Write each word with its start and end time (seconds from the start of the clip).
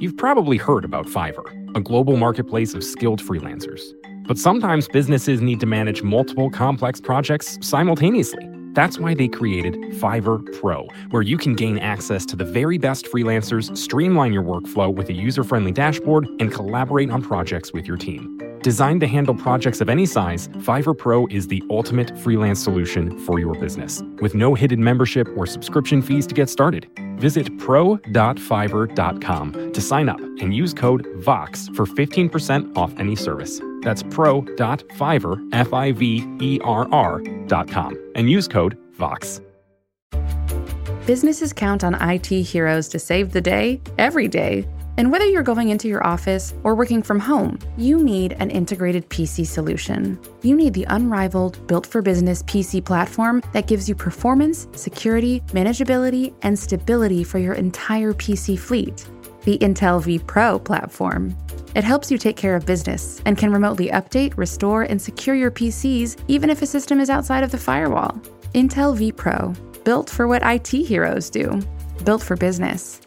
You've 0.00 0.16
probably 0.16 0.58
heard 0.58 0.84
about 0.84 1.06
Fiverr, 1.06 1.76
a 1.76 1.80
global 1.80 2.16
marketplace 2.16 2.72
of 2.72 2.84
skilled 2.84 3.20
freelancers. 3.20 3.80
But 4.28 4.38
sometimes 4.38 4.86
businesses 4.86 5.40
need 5.40 5.58
to 5.58 5.66
manage 5.66 6.04
multiple 6.04 6.50
complex 6.50 7.00
projects 7.00 7.58
simultaneously. 7.62 8.48
That's 8.74 9.00
why 9.00 9.14
they 9.14 9.26
created 9.26 9.74
Fiverr 9.94 10.44
Pro, 10.60 10.86
where 11.10 11.22
you 11.22 11.36
can 11.36 11.56
gain 11.56 11.78
access 11.78 12.24
to 12.26 12.36
the 12.36 12.44
very 12.44 12.78
best 12.78 13.06
freelancers, 13.06 13.76
streamline 13.76 14.32
your 14.32 14.44
workflow 14.44 14.94
with 14.94 15.08
a 15.08 15.14
user 15.14 15.42
friendly 15.42 15.72
dashboard, 15.72 16.28
and 16.38 16.52
collaborate 16.52 17.10
on 17.10 17.20
projects 17.20 17.72
with 17.72 17.84
your 17.84 17.96
team. 17.96 18.38
Designed 18.62 19.00
to 19.02 19.06
handle 19.06 19.34
projects 19.34 19.80
of 19.80 19.88
any 19.88 20.04
size, 20.04 20.48
Fiverr 20.48 20.98
Pro 20.98 21.28
is 21.28 21.46
the 21.46 21.62
ultimate 21.70 22.18
freelance 22.18 22.60
solution 22.62 23.16
for 23.20 23.38
your 23.38 23.54
business, 23.54 24.02
with 24.20 24.34
no 24.34 24.54
hidden 24.54 24.82
membership 24.82 25.28
or 25.36 25.46
subscription 25.46 26.02
fees 26.02 26.26
to 26.26 26.34
get 26.34 26.50
started. 26.50 26.90
Visit 27.18 27.56
pro.fiverr.com 27.58 29.72
to 29.72 29.80
sign 29.80 30.08
up 30.08 30.18
and 30.20 30.52
use 30.54 30.74
code 30.74 31.06
VOX 31.18 31.68
for 31.68 31.86
15% 31.86 32.76
off 32.76 32.92
any 32.98 33.14
service. 33.14 33.60
That's 33.82 34.02
pro.fiverr, 34.04 35.36
and 38.16 38.30
use 38.30 38.48
code 38.48 38.78
VOX. 38.94 39.40
Businesses 41.06 41.52
count 41.52 41.84
on 41.84 41.94
IT 41.94 42.26
heroes 42.26 42.88
to 42.88 42.98
save 42.98 43.30
the 43.32 43.40
day 43.40 43.80
every 43.98 44.26
day 44.28 44.66
and 44.98 45.12
whether 45.12 45.24
you're 45.24 45.44
going 45.44 45.68
into 45.68 45.86
your 45.86 46.04
office 46.04 46.52
or 46.64 46.74
working 46.74 47.04
from 47.04 47.20
home, 47.20 47.56
you 47.76 48.02
need 48.02 48.32
an 48.40 48.50
integrated 48.50 49.08
PC 49.08 49.46
solution. 49.46 50.20
You 50.42 50.56
need 50.56 50.74
the 50.74 50.86
unrivaled, 50.90 51.64
built 51.68 51.86
for 51.86 52.02
business 52.02 52.42
PC 52.42 52.84
platform 52.84 53.40
that 53.52 53.68
gives 53.68 53.88
you 53.88 53.94
performance, 53.94 54.66
security, 54.72 55.40
manageability, 55.52 56.34
and 56.42 56.58
stability 56.58 57.22
for 57.22 57.38
your 57.38 57.54
entire 57.54 58.12
PC 58.12 58.58
fleet. 58.58 59.06
The 59.44 59.56
Intel 59.58 60.02
vPro 60.02 60.62
platform. 60.62 61.36
It 61.76 61.84
helps 61.84 62.10
you 62.10 62.18
take 62.18 62.36
care 62.36 62.56
of 62.56 62.66
business 62.66 63.22
and 63.24 63.38
can 63.38 63.52
remotely 63.52 63.90
update, 63.90 64.36
restore, 64.36 64.82
and 64.82 65.00
secure 65.00 65.36
your 65.36 65.52
PCs 65.52 66.20
even 66.26 66.50
if 66.50 66.60
a 66.60 66.66
system 66.66 66.98
is 66.98 67.08
outside 67.08 67.44
of 67.44 67.52
the 67.52 67.58
firewall. 67.58 68.20
Intel 68.52 68.98
vPro, 68.98 69.56
built 69.84 70.10
for 70.10 70.26
what 70.26 70.42
IT 70.44 70.66
heroes 70.66 71.30
do, 71.30 71.62
built 72.04 72.20
for 72.22 72.36
business. 72.36 73.00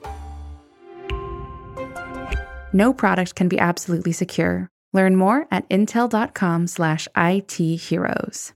No 2.74 2.94
product 2.94 3.36
can 3.36 3.50
be 3.50 3.60
absolutely 3.60 4.14
secure. 4.14 4.70
Learn 4.94 5.18
more 5.18 5.46
at 5.52 5.68
intel.com 5.70 6.68
slash 6.68 7.08
itheroes. 7.16 8.54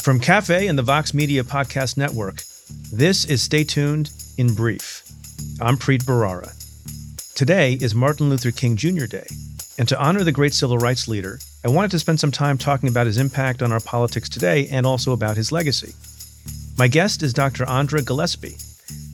From 0.00 0.18
Cafe 0.18 0.66
and 0.66 0.76
the 0.78 0.82
Vox 0.82 1.14
Media 1.14 1.44
Podcast 1.44 1.96
Network, 1.96 2.42
this 2.92 3.24
is 3.24 3.40
Stay 3.42 3.62
Tuned 3.62 4.10
in 4.36 4.54
Brief. 4.54 5.04
I'm 5.60 5.76
Preet 5.76 6.02
Bharara. 6.04 6.52
Today 7.34 7.74
is 7.74 7.94
Martin 7.94 8.28
Luther 8.28 8.50
King 8.50 8.76
Jr. 8.76 9.06
Day, 9.06 9.26
and 9.78 9.88
to 9.88 10.00
honor 10.00 10.24
the 10.24 10.32
great 10.32 10.54
civil 10.54 10.78
rights 10.78 11.06
leader, 11.06 11.38
I 11.64 11.68
wanted 11.68 11.92
to 11.92 11.98
spend 12.00 12.18
some 12.18 12.32
time 12.32 12.58
talking 12.58 12.88
about 12.88 13.06
his 13.06 13.18
impact 13.18 13.62
on 13.62 13.70
our 13.72 13.80
politics 13.80 14.28
today 14.28 14.68
and 14.72 14.86
also 14.86 15.12
about 15.12 15.36
his 15.36 15.52
legacy. 15.52 15.94
My 16.78 16.88
guest 16.88 17.22
is 17.22 17.32
Dr. 17.32 17.64
Andra 17.68 18.02
Gillespie, 18.02 18.56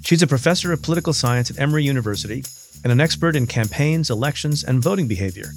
She's 0.09 0.23
a 0.23 0.27
professor 0.27 0.73
of 0.73 0.81
political 0.81 1.13
science 1.13 1.51
at 1.51 1.59
Emory 1.59 1.85
University 1.85 2.43
and 2.83 2.91
an 2.91 2.99
expert 2.99 3.37
in 3.37 3.47
campaigns, 3.47 4.09
elections, 4.09 4.65
and 4.65 4.83
voting 4.83 5.07
behavior. 5.07 5.51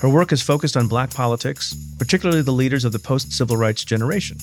Her 0.00 0.10
work 0.10 0.32
is 0.32 0.42
focused 0.42 0.76
on 0.76 0.86
black 0.86 1.08
politics, 1.08 1.74
particularly 1.98 2.42
the 2.42 2.52
leaders 2.52 2.84
of 2.84 2.92
the 2.92 2.98
post 2.98 3.32
civil 3.32 3.56
rights 3.56 3.86
generation. 3.86 4.36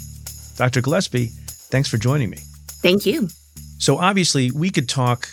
Dr. 0.56 0.82
Gillespie, 0.82 1.28
thanks 1.70 1.88
for 1.88 2.00
joining 2.00 2.32
me. 2.32 2.40
Thank 2.82 3.06
you. 3.06 3.30
So, 3.78 3.98
obviously, 3.98 4.50
we 4.50 4.72
could 4.72 4.90
talk 4.90 5.30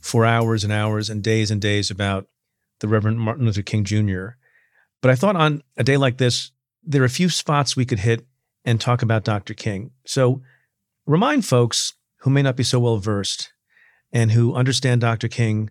for 0.00 0.24
hours 0.24 0.62
and 0.62 0.72
hours 0.72 1.10
and 1.10 1.20
days 1.20 1.50
and 1.50 1.60
days 1.60 1.90
about 1.90 2.28
the 2.78 2.86
Reverend 2.86 3.18
Martin 3.18 3.46
Luther 3.46 3.62
King 3.62 3.82
Jr., 3.82 4.26
but 5.02 5.10
I 5.10 5.16
thought 5.16 5.34
on 5.34 5.64
a 5.76 5.82
day 5.82 5.96
like 5.96 6.18
this, 6.18 6.52
there 6.84 7.02
are 7.02 7.06
a 7.06 7.10
few 7.10 7.28
spots 7.28 7.74
we 7.74 7.84
could 7.84 7.98
hit 7.98 8.28
and 8.64 8.80
talk 8.80 9.02
about 9.02 9.24
Dr. 9.24 9.54
King. 9.54 9.90
So, 10.04 10.42
remind 11.04 11.44
folks 11.44 11.94
who 12.18 12.30
may 12.30 12.42
not 12.42 12.54
be 12.54 12.62
so 12.62 12.78
well 12.78 12.98
versed 12.98 13.50
and 14.16 14.32
who 14.32 14.54
understand 14.54 15.02
Dr. 15.02 15.28
King 15.28 15.68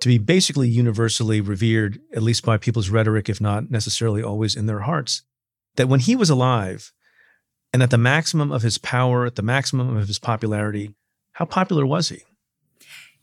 to 0.00 0.08
be 0.08 0.16
basically 0.16 0.68
universally 0.68 1.40
revered, 1.40 1.98
at 2.14 2.22
least 2.22 2.44
by 2.44 2.56
people's 2.56 2.90
rhetoric, 2.90 3.28
if 3.28 3.40
not 3.40 3.72
necessarily 3.72 4.22
always 4.22 4.54
in 4.54 4.66
their 4.66 4.82
hearts, 4.82 5.22
that 5.74 5.88
when 5.88 5.98
he 5.98 6.14
was 6.14 6.30
alive 6.30 6.92
and 7.72 7.82
at 7.82 7.90
the 7.90 7.98
maximum 7.98 8.52
of 8.52 8.62
his 8.62 8.78
power, 8.78 9.26
at 9.26 9.34
the 9.34 9.42
maximum 9.42 9.96
of 9.96 10.06
his 10.06 10.20
popularity, 10.20 10.94
how 11.32 11.44
popular 11.44 11.84
was 11.84 12.08
he? 12.08 12.22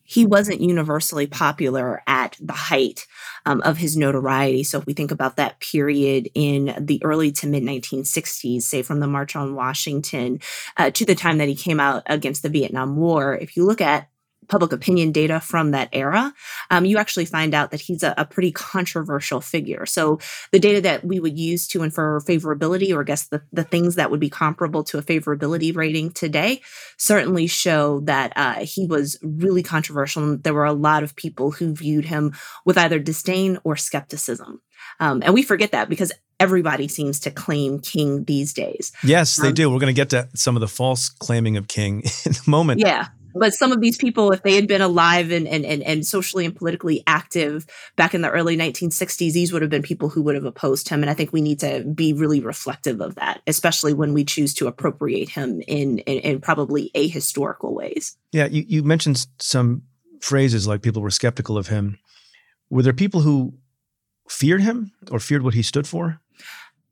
he 0.04 0.26
wasn't 0.26 0.60
universally 0.60 1.28
popular 1.28 2.02
at 2.08 2.36
the 2.42 2.52
height 2.52 3.06
um, 3.46 3.62
of 3.62 3.78
his 3.78 3.96
notoriety. 3.96 4.64
So 4.64 4.80
if 4.80 4.88
we 4.88 4.94
think 4.94 5.12
about 5.12 5.36
that 5.36 5.60
period 5.60 6.30
in 6.34 6.74
the 6.80 7.00
early 7.04 7.32
to 7.34 7.48
mid 7.48 7.62
1960s, 7.62 8.64
say 8.64 8.82
from 8.82 9.02
the 9.02 9.08
March 9.08 9.36
on 9.36 9.54
Washington 9.54 10.40
uh, 10.78 10.90
to 10.90 11.06
the 11.06 11.14
time 11.14 11.38
that 11.38 11.48
he 11.48 11.54
came 11.54 11.80
out 11.80 12.02
against 12.08 12.42
the 12.42 12.50
Vietnam 12.50 12.98
War, 12.98 13.38
if 13.38 13.56
you 13.56 13.64
look 13.64 13.82
at 13.82 14.10
public 14.50 14.74
opinion 14.74 15.12
data 15.12 15.40
from 15.40 15.72
that 15.72 15.90
era, 15.94 16.34
um, 16.72 16.86
you 16.86 16.98
actually 16.98 17.26
find 17.26 17.54
out 17.54 17.72
that 17.72 17.80
he's 17.80 18.04
a, 18.04 18.14
a, 18.18 18.26
pretty 18.26 18.52
controversial 18.52 19.40
figure. 19.40 19.86
So 19.86 20.20
the 20.52 20.60
data 20.60 20.82
that 20.82 21.06
we 21.06 21.20
would 21.20 21.38
use 21.38 21.68
to 21.70 21.84
infer 21.84 22.20
favorability, 22.20 22.94
or 22.94 23.02
I 23.02 23.04
guess 23.04 23.28
the, 23.28 23.42
the 23.54 23.64
things 23.64 23.96
that 23.96 24.12
would 24.12 24.20
be 24.20 24.30
comparable 24.30 24.84
to 24.86 24.98
a 24.98 25.04
favorability 25.04 25.76
rating 25.76 26.12
today, 26.12 26.62
certainly 26.98 27.48
show 27.48 28.02
that 28.02 28.34
uh, 28.36 28.66
he 28.66 28.88
was 28.88 29.18
really 29.22 29.64
controversial. 29.64 30.24
And 30.24 30.44
there 30.44 30.54
were 30.54 30.66
a 30.66 30.74
lot 30.74 31.04
of 31.04 31.16
people 31.16 31.52
who 31.52 31.74
viewed 31.74 32.06
him 32.06 32.34
with 32.66 32.78
either 32.78 33.00
disdain 33.00 33.60
or 33.64 33.78
skepticism. 33.78 34.62
Um, 35.00 35.22
and 35.24 35.34
we 35.34 35.44
forget 35.44 35.72
that 35.72 35.90
because 35.90 36.12
everybody 36.40 36.88
seems 36.88 37.20
to 37.22 37.32
claim 37.32 37.80
King 37.80 38.24
these 38.24 38.54
days. 38.54 38.92
Yes, 39.04 39.36
they 39.36 39.50
um, 39.50 39.54
do. 39.54 39.70
We're 39.70 39.80
going 39.80 39.94
to 39.94 40.00
get 40.00 40.10
to 40.12 40.30
some 40.36 40.56
of 40.56 40.62
the 40.62 40.68
false 40.68 41.10
claiming 41.10 41.58
of 41.58 41.68
King 41.68 42.04
in 42.26 42.34
a 42.34 42.50
moment. 42.50 42.80
Yeah 42.80 43.08
but 43.34 43.54
some 43.54 43.72
of 43.72 43.82
these 43.82 43.98
people, 43.98 44.32
if 44.32 44.44
they 44.44 44.56
had 44.56 44.68
been 44.68 44.82
alive 44.82 45.32
and, 45.32 45.48
and, 45.48 45.66
and, 45.66 45.84
and 45.84 46.06
socially 46.06 46.46
and 46.46 46.56
politically 46.56 47.04
active 47.08 47.66
back 47.96 48.14
in 48.14 48.22
the 48.22 48.30
early 48.30 48.58
1960s, 48.58 49.34
these 49.34 49.52
would 49.52 49.62
have 49.62 49.72
been 49.72 49.82
people 49.82 50.10
who 50.10 50.22
would 50.24 50.36
have 50.36 50.46
opposed 50.46 50.90
him. 50.90 51.02
And 51.02 51.10
I 51.10 51.14
think 51.14 51.34
we 51.34 51.42
need 51.42 51.60
to 51.60 51.84
be 51.84 52.14
really 52.14 52.40
reflective 52.40 53.02
of 53.02 53.16
that, 53.16 53.42
especially 53.48 53.94
when 53.94 54.14
we 54.14 54.24
choose 54.24 54.54
to 54.56 54.68
appropriate 54.68 55.30
him 55.30 55.62
in, 55.68 56.00
in, 56.00 56.20
in 56.20 56.42
probably 56.42 56.92
ahistorical 56.96 57.74
ways. 57.74 58.18
Yeah, 58.32 58.46
you, 58.46 58.64
you 58.68 58.84
mentioned 58.84 59.26
some 59.40 59.84
phrases 60.22 60.68
like 60.68 60.82
people 60.82 61.02
were 61.02 61.12
skeptical 61.12 61.58
of 61.58 61.68
him. 61.68 61.98
Were 62.70 62.84
there 62.84 62.94
people 62.94 63.22
who 63.22 63.54
feared 64.28 64.62
him 64.62 64.92
or 65.12 65.20
feared 65.20 65.44
what 65.44 65.54
he 65.54 65.64
stood 65.64 65.88
for? 65.88 66.22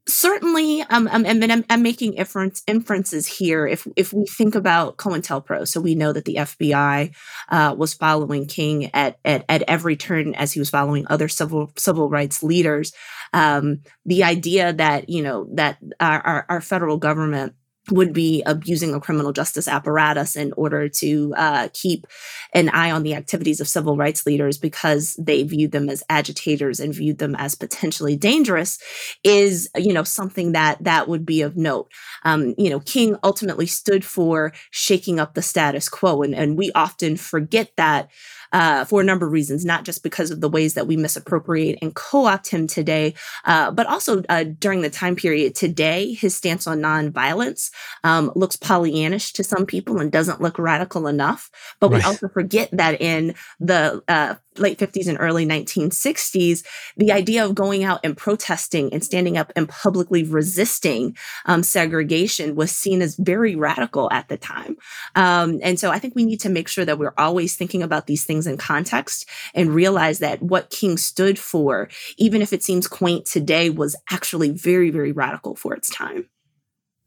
Certainly 0.07 0.81
um, 0.83 1.07
um 1.11 1.25
and 1.25 1.51
I'm, 1.51 1.65
I'm 1.69 1.83
making 1.83 2.13
inference, 2.13 2.63
inferences 2.67 3.27
here 3.27 3.67
if 3.67 3.87
if 3.95 4.13
we 4.13 4.25
think 4.25 4.55
about 4.55 4.97
COINTELPRO. 4.97 5.67
So 5.67 5.81
we 5.81 5.95
know 5.95 6.13
that 6.13 6.25
the 6.25 6.35
FBI 6.35 7.15
uh, 7.49 7.75
was 7.77 7.93
following 7.93 8.45
King 8.45 8.93
at, 8.93 9.19
at 9.25 9.45
at 9.49 9.63
every 9.67 9.95
turn 9.95 10.33
as 10.35 10.53
he 10.53 10.59
was 10.59 10.69
following 10.69 11.05
other 11.09 11.27
civil 11.27 11.71
civil 11.77 12.09
rights 12.09 12.43
leaders. 12.43 12.93
Um, 13.33 13.81
the 14.05 14.23
idea 14.23 14.73
that 14.73 15.09
you 15.09 15.21
know 15.21 15.47
that 15.53 15.77
our, 15.99 16.21
our, 16.21 16.45
our 16.49 16.61
federal 16.61 16.97
government 16.97 17.53
would 17.91 18.13
be 18.13 18.43
abusing 18.45 18.93
a 18.93 18.99
criminal 18.99 19.31
justice 19.31 19.67
apparatus 19.67 20.35
in 20.35 20.53
order 20.53 20.89
to 20.89 21.33
uh, 21.37 21.69
keep 21.73 22.05
an 22.53 22.69
eye 22.69 22.91
on 22.91 23.03
the 23.03 23.15
activities 23.15 23.59
of 23.59 23.67
civil 23.67 23.95
rights 23.95 24.25
leaders 24.25 24.57
because 24.57 25.15
they 25.15 25.43
viewed 25.43 25.71
them 25.71 25.89
as 25.89 26.03
agitators 26.09 26.79
and 26.79 26.93
viewed 26.93 27.17
them 27.17 27.35
as 27.35 27.55
potentially 27.55 28.15
dangerous 28.15 28.79
is 29.23 29.69
you 29.75 29.93
know 29.93 30.03
something 30.03 30.51
that 30.51 30.83
that 30.83 31.07
would 31.07 31.25
be 31.25 31.41
of 31.41 31.55
note. 31.55 31.91
Um, 32.23 32.55
you 32.57 32.69
know 32.69 32.79
king 32.79 33.15
ultimately 33.23 33.67
stood 33.67 34.03
for 34.03 34.53
shaking 34.71 35.19
up 35.19 35.33
the 35.33 35.41
status 35.41 35.89
quo 35.89 36.21
and, 36.21 36.35
and 36.35 36.57
we 36.57 36.71
often 36.73 37.17
forget 37.17 37.71
that 37.77 38.09
uh, 38.57 38.83
for 38.85 39.01
a 39.01 39.03
number 39.03 39.27
of 39.27 39.31
reasons, 39.31 39.63
not 39.63 39.83
just 39.83 40.01
because 40.01 40.31
of 40.31 40.41
the 40.41 40.49
ways 40.49 40.73
that 40.73 40.87
we 40.87 40.97
misappropriate 40.97 41.77
and 41.79 41.93
co 41.93 42.25
opt 42.25 42.47
him 42.47 42.65
today, 42.65 43.13
uh, 43.45 43.69
but 43.69 43.85
also 43.85 44.23
uh, 44.29 44.45
during 44.57 44.81
the 44.81 44.89
time 44.89 45.15
period 45.15 45.53
today, 45.53 46.13
his 46.13 46.35
stance 46.35 46.65
on 46.65 46.79
nonviolence 46.79 47.69
um, 48.03 48.31
looks 48.35 48.57
Pollyannish 48.57 49.31
to 49.33 49.43
some 49.43 49.67
people 49.67 49.99
and 49.99 50.11
doesn't 50.11 50.41
look 50.41 50.57
radical 50.57 51.05
enough. 51.05 51.51
But 51.79 51.91
right. 51.91 51.99
we 51.99 52.03
also 52.03 52.29
forget 52.29 52.69
that 52.71 52.99
in 52.99 53.35
the 53.59 54.01
uh, 54.07 54.35
late 54.59 54.77
50s 54.77 55.07
and 55.07 55.17
early 55.19 55.45
1960s, 55.45 56.63
the 56.95 57.11
idea 57.11 57.45
of 57.45 57.55
going 57.55 57.83
out 57.83 57.99
and 58.03 58.15
protesting 58.15 58.93
and 58.93 59.03
standing 59.03 59.37
up 59.37 59.51
and 59.55 59.67
publicly 59.69 60.23
resisting 60.23 61.15
um, 61.45 61.63
segregation 61.63 62.55
was 62.55 62.71
seen 62.71 63.01
as 63.01 63.15
very 63.15 63.55
radical 63.55 64.11
at 64.11 64.27
the 64.27 64.37
time. 64.37 64.77
Um, 65.15 65.59
and 65.63 65.79
so 65.79 65.91
I 65.91 65.99
think 65.99 66.15
we 66.15 66.25
need 66.25 66.39
to 66.41 66.49
make 66.49 66.67
sure 66.67 66.85
that 66.85 66.99
we're 66.99 67.13
always 67.17 67.55
thinking 67.55 67.83
about 67.83 68.07
these 68.07 68.25
things 68.25 68.47
in 68.47 68.57
context 68.57 69.27
and 69.53 69.73
realize 69.73 70.19
that 70.19 70.41
what 70.41 70.69
King 70.69 70.97
stood 70.97 71.39
for, 71.39 71.89
even 72.17 72.41
if 72.41 72.53
it 72.53 72.63
seems 72.63 72.87
quaint 72.87 73.25
today, 73.25 73.69
was 73.69 73.95
actually 74.11 74.49
very, 74.49 74.89
very 74.89 75.11
radical 75.11 75.55
for 75.55 75.73
its 75.73 75.89
time. 75.89 76.29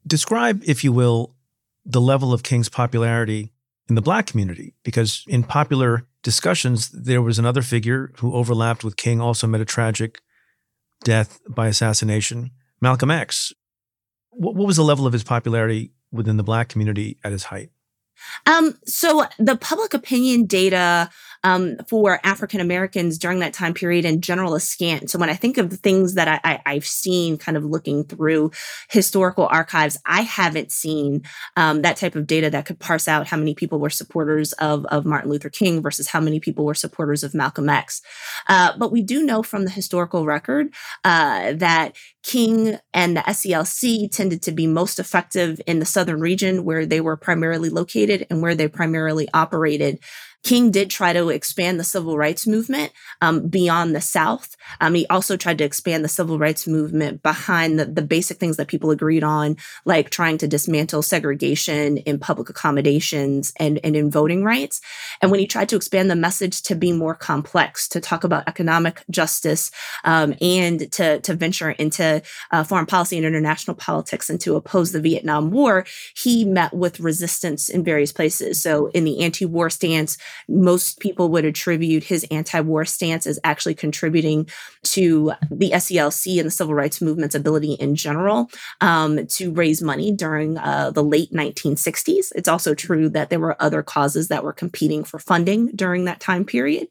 Describe, 0.06 0.62
if 0.66 0.82
you 0.82 0.92
will, 0.92 1.34
the 1.84 2.00
level 2.00 2.32
of 2.32 2.42
King's 2.42 2.68
popularity 2.68 3.52
in 3.88 3.94
the 3.94 4.02
black 4.02 4.26
community 4.26 4.74
because 4.82 5.24
in 5.28 5.42
popular 5.42 6.06
discussions, 6.22 6.90
there 6.90 7.22
was 7.22 7.38
another 7.38 7.62
figure 7.62 8.12
who 8.18 8.34
overlapped 8.34 8.84
with 8.84 8.96
King, 8.96 9.20
also 9.20 9.46
met 9.46 9.60
a 9.60 9.64
tragic 9.64 10.20
death 11.04 11.40
by 11.48 11.68
assassination, 11.68 12.50
Malcolm 12.80 13.10
X. 13.10 13.52
What, 14.30 14.54
what 14.54 14.66
was 14.66 14.76
the 14.76 14.84
level 14.84 15.06
of 15.06 15.12
his 15.12 15.24
popularity 15.24 15.92
within 16.12 16.36
the 16.36 16.42
black 16.42 16.68
community 16.68 17.18
at 17.24 17.32
his 17.32 17.44
height? 17.44 17.70
Um, 18.46 18.78
so 18.84 19.26
the 19.38 19.56
public 19.56 19.94
opinion 19.94 20.46
data 20.46 21.10
um, 21.42 21.76
for 21.88 22.20
African 22.24 22.60
Americans 22.60 23.18
during 23.18 23.38
that 23.40 23.54
time 23.54 23.74
period 23.74 24.04
in 24.04 24.20
general 24.20 24.54
is 24.54 24.64
scant. 24.64 25.10
So 25.10 25.18
when 25.18 25.30
I 25.30 25.34
think 25.34 25.58
of 25.58 25.70
the 25.70 25.76
things 25.76 26.14
that 26.14 26.40
I, 26.44 26.60
I, 26.64 26.74
have 26.74 26.86
seen 26.86 27.38
kind 27.38 27.56
of 27.56 27.64
looking 27.64 28.04
through 28.04 28.50
historical 28.90 29.46
archives, 29.50 29.98
I 30.04 30.22
haven't 30.22 30.70
seen 30.70 31.22
um, 31.56 31.82
that 31.82 31.96
type 31.96 32.14
of 32.14 32.26
data 32.26 32.50
that 32.50 32.66
could 32.66 32.78
parse 32.78 33.08
out 33.08 33.26
how 33.26 33.36
many 33.36 33.54
people 33.54 33.78
were 33.78 33.90
supporters 33.90 34.52
of, 34.54 34.84
of 34.86 35.06
Martin 35.06 35.30
Luther 35.30 35.50
King 35.50 35.82
versus 35.82 36.08
how 36.08 36.20
many 36.20 36.40
people 36.40 36.64
were 36.64 36.74
supporters 36.74 37.24
of 37.24 37.34
Malcolm 37.34 37.68
X. 37.68 38.02
Uh, 38.48 38.76
but 38.76 38.92
we 38.92 39.02
do 39.02 39.24
know 39.24 39.42
from 39.42 39.64
the 39.64 39.70
historical 39.70 40.26
record 40.26 40.72
uh, 41.04 41.52
that 41.54 41.96
King 42.22 42.78
and 42.92 43.16
the 43.16 43.20
SCLC 43.20 44.10
tended 44.10 44.42
to 44.42 44.52
be 44.52 44.66
most 44.66 44.98
effective 44.98 45.60
in 45.66 45.78
the 45.78 45.86
southern 45.86 46.20
region 46.20 46.64
where 46.64 46.84
they 46.84 47.00
were 47.00 47.16
primarily 47.16 47.70
located 47.70 48.26
and 48.28 48.42
where 48.42 48.54
they 48.54 48.68
primarily 48.68 49.28
operated. 49.32 49.98
King 50.42 50.70
did 50.70 50.90
try 50.90 51.12
to 51.12 51.28
expand 51.28 51.78
the 51.78 51.84
civil 51.84 52.16
rights 52.16 52.46
movement 52.46 52.92
um, 53.20 53.48
beyond 53.48 53.94
the 53.94 54.00
South. 54.00 54.56
Um, 54.80 54.94
he 54.94 55.06
also 55.08 55.36
tried 55.36 55.58
to 55.58 55.64
expand 55.64 56.04
the 56.04 56.08
civil 56.08 56.38
rights 56.38 56.66
movement 56.66 57.22
behind 57.22 57.78
the, 57.78 57.84
the 57.84 58.02
basic 58.02 58.38
things 58.38 58.56
that 58.56 58.68
people 58.68 58.90
agreed 58.90 59.22
on, 59.22 59.56
like 59.84 60.10
trying 60.10 60.38
to 60.38 60.48
dismantle 60.48 61.02
segregation 61.02 61.98
in 61.98 62.18
public 62.18 62.48
accommodations 62.48 63.52
and, 63.58 63.78
and 63.84 63.94
in 63.96 64.10
voting 64.10 64.42
rights. 64.42 64.80
And 65.20 65.30
when 65.30 65.40
he 65.40 65.46
tried 65.46 65.68
to 65.70 65.76
expand 65.76 66.10
the 66.10 66.16
message 66.16 66.62
to 66.62 66.74
be 66.74 66.92
more 66.92 67.14
complex, 67.14 67.86
to 67.88 68.00
talk 68.00 68.24
about 68.24 68.48
economic 68.48 69.02
justice 69.10 69.70
um, 70.04 70.34
and 70.40 70.90
to, 70.92 71.20
to 71.20 71.34
venture 71.34 71.70
into 71.70 72.22
uh, 72.50 72.64
foreign 72.64 72.86
policy 72.86 73.16
and 73.16 73.26
international 73.26 73.76
politics 73.76 74.30
and 74.30 74.40
to 74.40 74.56
oppose 74.56 74.92
the 74.92 75.00
Vietnam 75.00 75.50
War, 75.50 75.84
he 76.16 76.44
met 76.44 76.72
with 76.72 77.00
resistance 77.00 77.68
in 77.68 77.84
various 77.84 78.12
places. 78.12 78.62
So 78.62 78.86
in 78.88 79.04
the 79.04 79.20
anti 79.20 79.44
war 79.44 79.68
stance, 79.68 80.16
most 80.48 81.00
people 81.00 81.28
would 81.30 81.44
attribute 81.44 82.04
his 82.04 82.26
anti-war 82.30 82.84
stance 82.84 83.26
as 83.26 83.38
actually 83.44 83.74
contributing 83.74 84.48
to 84.82 85.32
the 85.50 85.70
SCLC 85.70 86.38
and 86.38 86.46
the 86.46 86.50
civil 86.50 86.74
rights 86.74 87.00
movement's 87.00 87.34
ability 87.34 87.74
in 87.74 87.94
general 87.94 88.50
um, 88.80 89.26
to 89.26 89.52
raise 89.52 89.82
money 89.82 90.12
during 90.12 90.58
uh, 90.58 90.90
the 90.90 91.04
late 91.04 91.32
1960s. 91.32 92.32
It's 92.34 92.48
also 92.48 92.74
true 92.74 93.08
that 93.10 93.30
there 93.30 93.40
were 93.40 93.60
other 93.60 93.82
causes 93.82 94.28
that 94.28 94.44
were 94.44 94.52
competing 94.52 95.04
for 95.04 95.18
funding 95.18 95.68
during 95.68 96.04
that 96.04 96.20
time 96.20 96.44
period. 96.44 96.88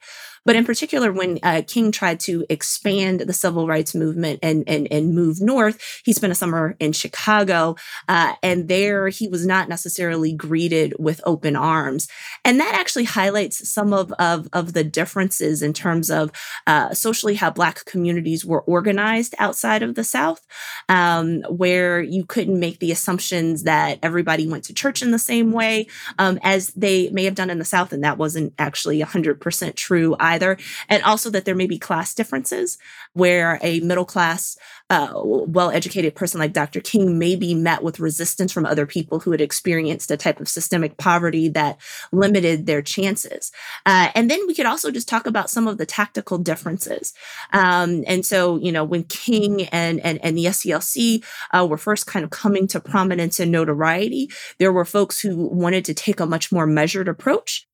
But 0.49 0.55
in 0.55 0.65
particular, 0.65 1.11
when 1.11 1.37
uh, 1.43 1.61
King 1.67 1.91
tried 1.91 2.19
to 2.21 2.43
expand 2.49 3.19
the 3.19 3.33
civil 3.33 3.67
rights 3.67 3.93
movement 3.93 4.39
and, 4.41 4.63
and, 4.65 4.87
and 4.89 5.13
move 5.13 5.39
north, 5.39 5.79
he 6.03 6.11
spent 6.11 6.31
a 6.31 6.35
summer 6.35 6.75
in 6.79 6.91
Chicago. 6.91 7.75
Uh, 8.07 8.33
and 8.41 8.67
there 8.67 9.09
he 9.09 9.27
was 9.27 9.45
not 9.45 9.69
necessarily 9.69 10.33
greeted 10.33 10.95
with 10.97 11.21
open 11.23 11.55
arms. 11.55 12.07
And 12.43 12.59
that 12.59 12.73
actually 12.73 13.03
highlights 13.03 13.69
some 13.69 13.93
of, 13.93 14.11
of, 14.13 14.49
of 14.51 14.73
the 14.73 14.83
differences 14.83 15.61
in 15.61 15.71
terms 15.71 16.09
of 16.09 16.31
uh, 16.65 16.95
socially 16.95 17.35
how 17.35 17.51
Black 17.51 17.85
communities 17.85 18.43
were 18.43 18.61
organized 18.61 19.35
outside 19.37 19.83
of 19.83 19.93
the 19.93 20.03
South, 20.03 20.43
um, 20.87 21.43
where 21.43 22.01
you 22.01 22.25
couldn't 22.25 22.59
make 22.59 22.79
the 22.79 22.91
assumptions 22.91 23.65
that 23.65 23.99
everybody 24.01 24.47
went 24.47 24.63
to 24.63 24.73
church 24.73 25.03
in 25.03 25.11
the 25.11 25.19
same 25.19 25.51
way 25.51 25.85
um, 26.17 26.39
as 26.41 26.73
they 26.73 27.11
may 27.11 27.25
have 27.25 27.35
done 27.35 27.51
in 27.51 27.59
the 27.59 27.65
South. 27.65 27.93
And 27.93 28.03
that 28.03 28.17
wasn't 28.17 28.55
actually 28.57 28.99
100% 28.99 29.75
true 29.75 30.15
either. 30.19 30.38
And 30.87 31.03
also 31.03 31.29
that 31.31 31.45
there 31.45 31.55
may 31.55 31.67
be 31.67 31.77
class 31.77 32.13
differences 32.13 32.77
where 33.13 33.59
a 33.61 33.79
middle 33.81 34.05
class, 34.05 34.57
uh, 34.89 35.11
well 35.15 35.69
educated 35.71 36.15
person 36.15 36.39
like 36.39 36.53
Dr. 36.53 36.81
King 36.81 37.19
may 37.19 37.35
be 37.35 37.53
met 37.53 37.83
with 37.83 37.99
resistance 37.99 38.51
from 38.51 38.65
other 38.65 38.85
people 38.85 39.19
who 39.19 39.31
had 39.31 39.41
experienced 39.41 40.11
a 40.11 40.17
type 40.17 40.39
of 40.39 40.49
systemic 40.49 40.97
poverty 40.97 41.49
that 41.49 41.77
limited 42.11 42.65
their 42.65 42.81
chances. 42.81 43.51
Uh, 43.85 44.09
and 44.15 44.29
then 44.29 44.39
we 44.47 44.55
could 44.55 44.65
also 44.65 44.91
just 44.91 45.07
talk 45.07 45.27
about 45.27 45.49
some 45.49 45.67
of 45.67 45.77
the 45.77 45.85
tactical 45.85 46.37
differences. 46.37 47.13
Um, 47.53 48.03
and 48.07 48.25
so, 48.25 48.57
you 48.57 48.71
know, 48.71 48.83
when 48.83 49.03
King 49.03 49.63
and, 49.67 49.99
and, 50.01 50.19
and 50.23 50.37
the 50.37 50.45
SCLC 50.45 51.23
uh, 51.51 51.65
were 51.69 51.77
first 51.77 52.07
kind 52.07 52.23
of 52.23 52.31
coming 52.31 52.67
to 52.67 52.79
prominence 52.79 53.39
and 53.39 53.51
notoriety, 53.51 54.29
there 54.57 54.73
were 54.73 54.85
folks 54.85 55.19
who 55.19 55.35
wanted 55.35 55.85
to 55.85 55.93
take 55.93 56.19
a 56.19 56.25
much 56.25 56.51
more 56.51 56.65
measured 56.65 57.07
approach. 57.07 57.67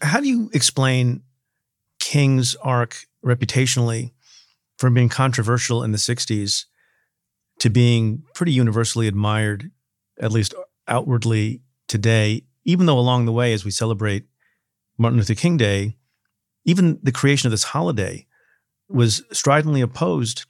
How 0.00 0.20
do 0.20 0.28
you 0.28 0.50
explain 0.52 1.22
King's 2.08 2.56
arc 2.62 3.04
reputationally 3.22 4.12
from 4.78 4.94
being 4.94 5.10
controversial 5.10 5.84
in 5.84 5.92
the 5.92 5.98
60s 5.98 6.64
to 7.58 7.68
being 7.68 8.22
pretty 8.32 8.52
universally 8.52 9.06
admired, 9.06 9.70
at 10.18 10.32
least 10.32 10.54
outwardly 10.86 11.60
today, 11.86 12.44
even 12.64 12.86
though 12.86 12.98
along 12.98 13.26
the 13.26 13.32
way, 13.32 13.52
as 13.52 13.62
we 13.62 13.70
celebrate 13.70 14.24
Martin 14.96 15.18
Luther 15.18 15.34
King 15.34 15.58
Day, 15.58 15.98
even 16.64 16.98
the 17.02 17.12
creation 17.12 17.46
of 17.46 17.50
this 17.50 17.64
holiday 17.64 18.26
was 18.88 19.22
stridently 19.30 19.82
opposed 19.82 20.46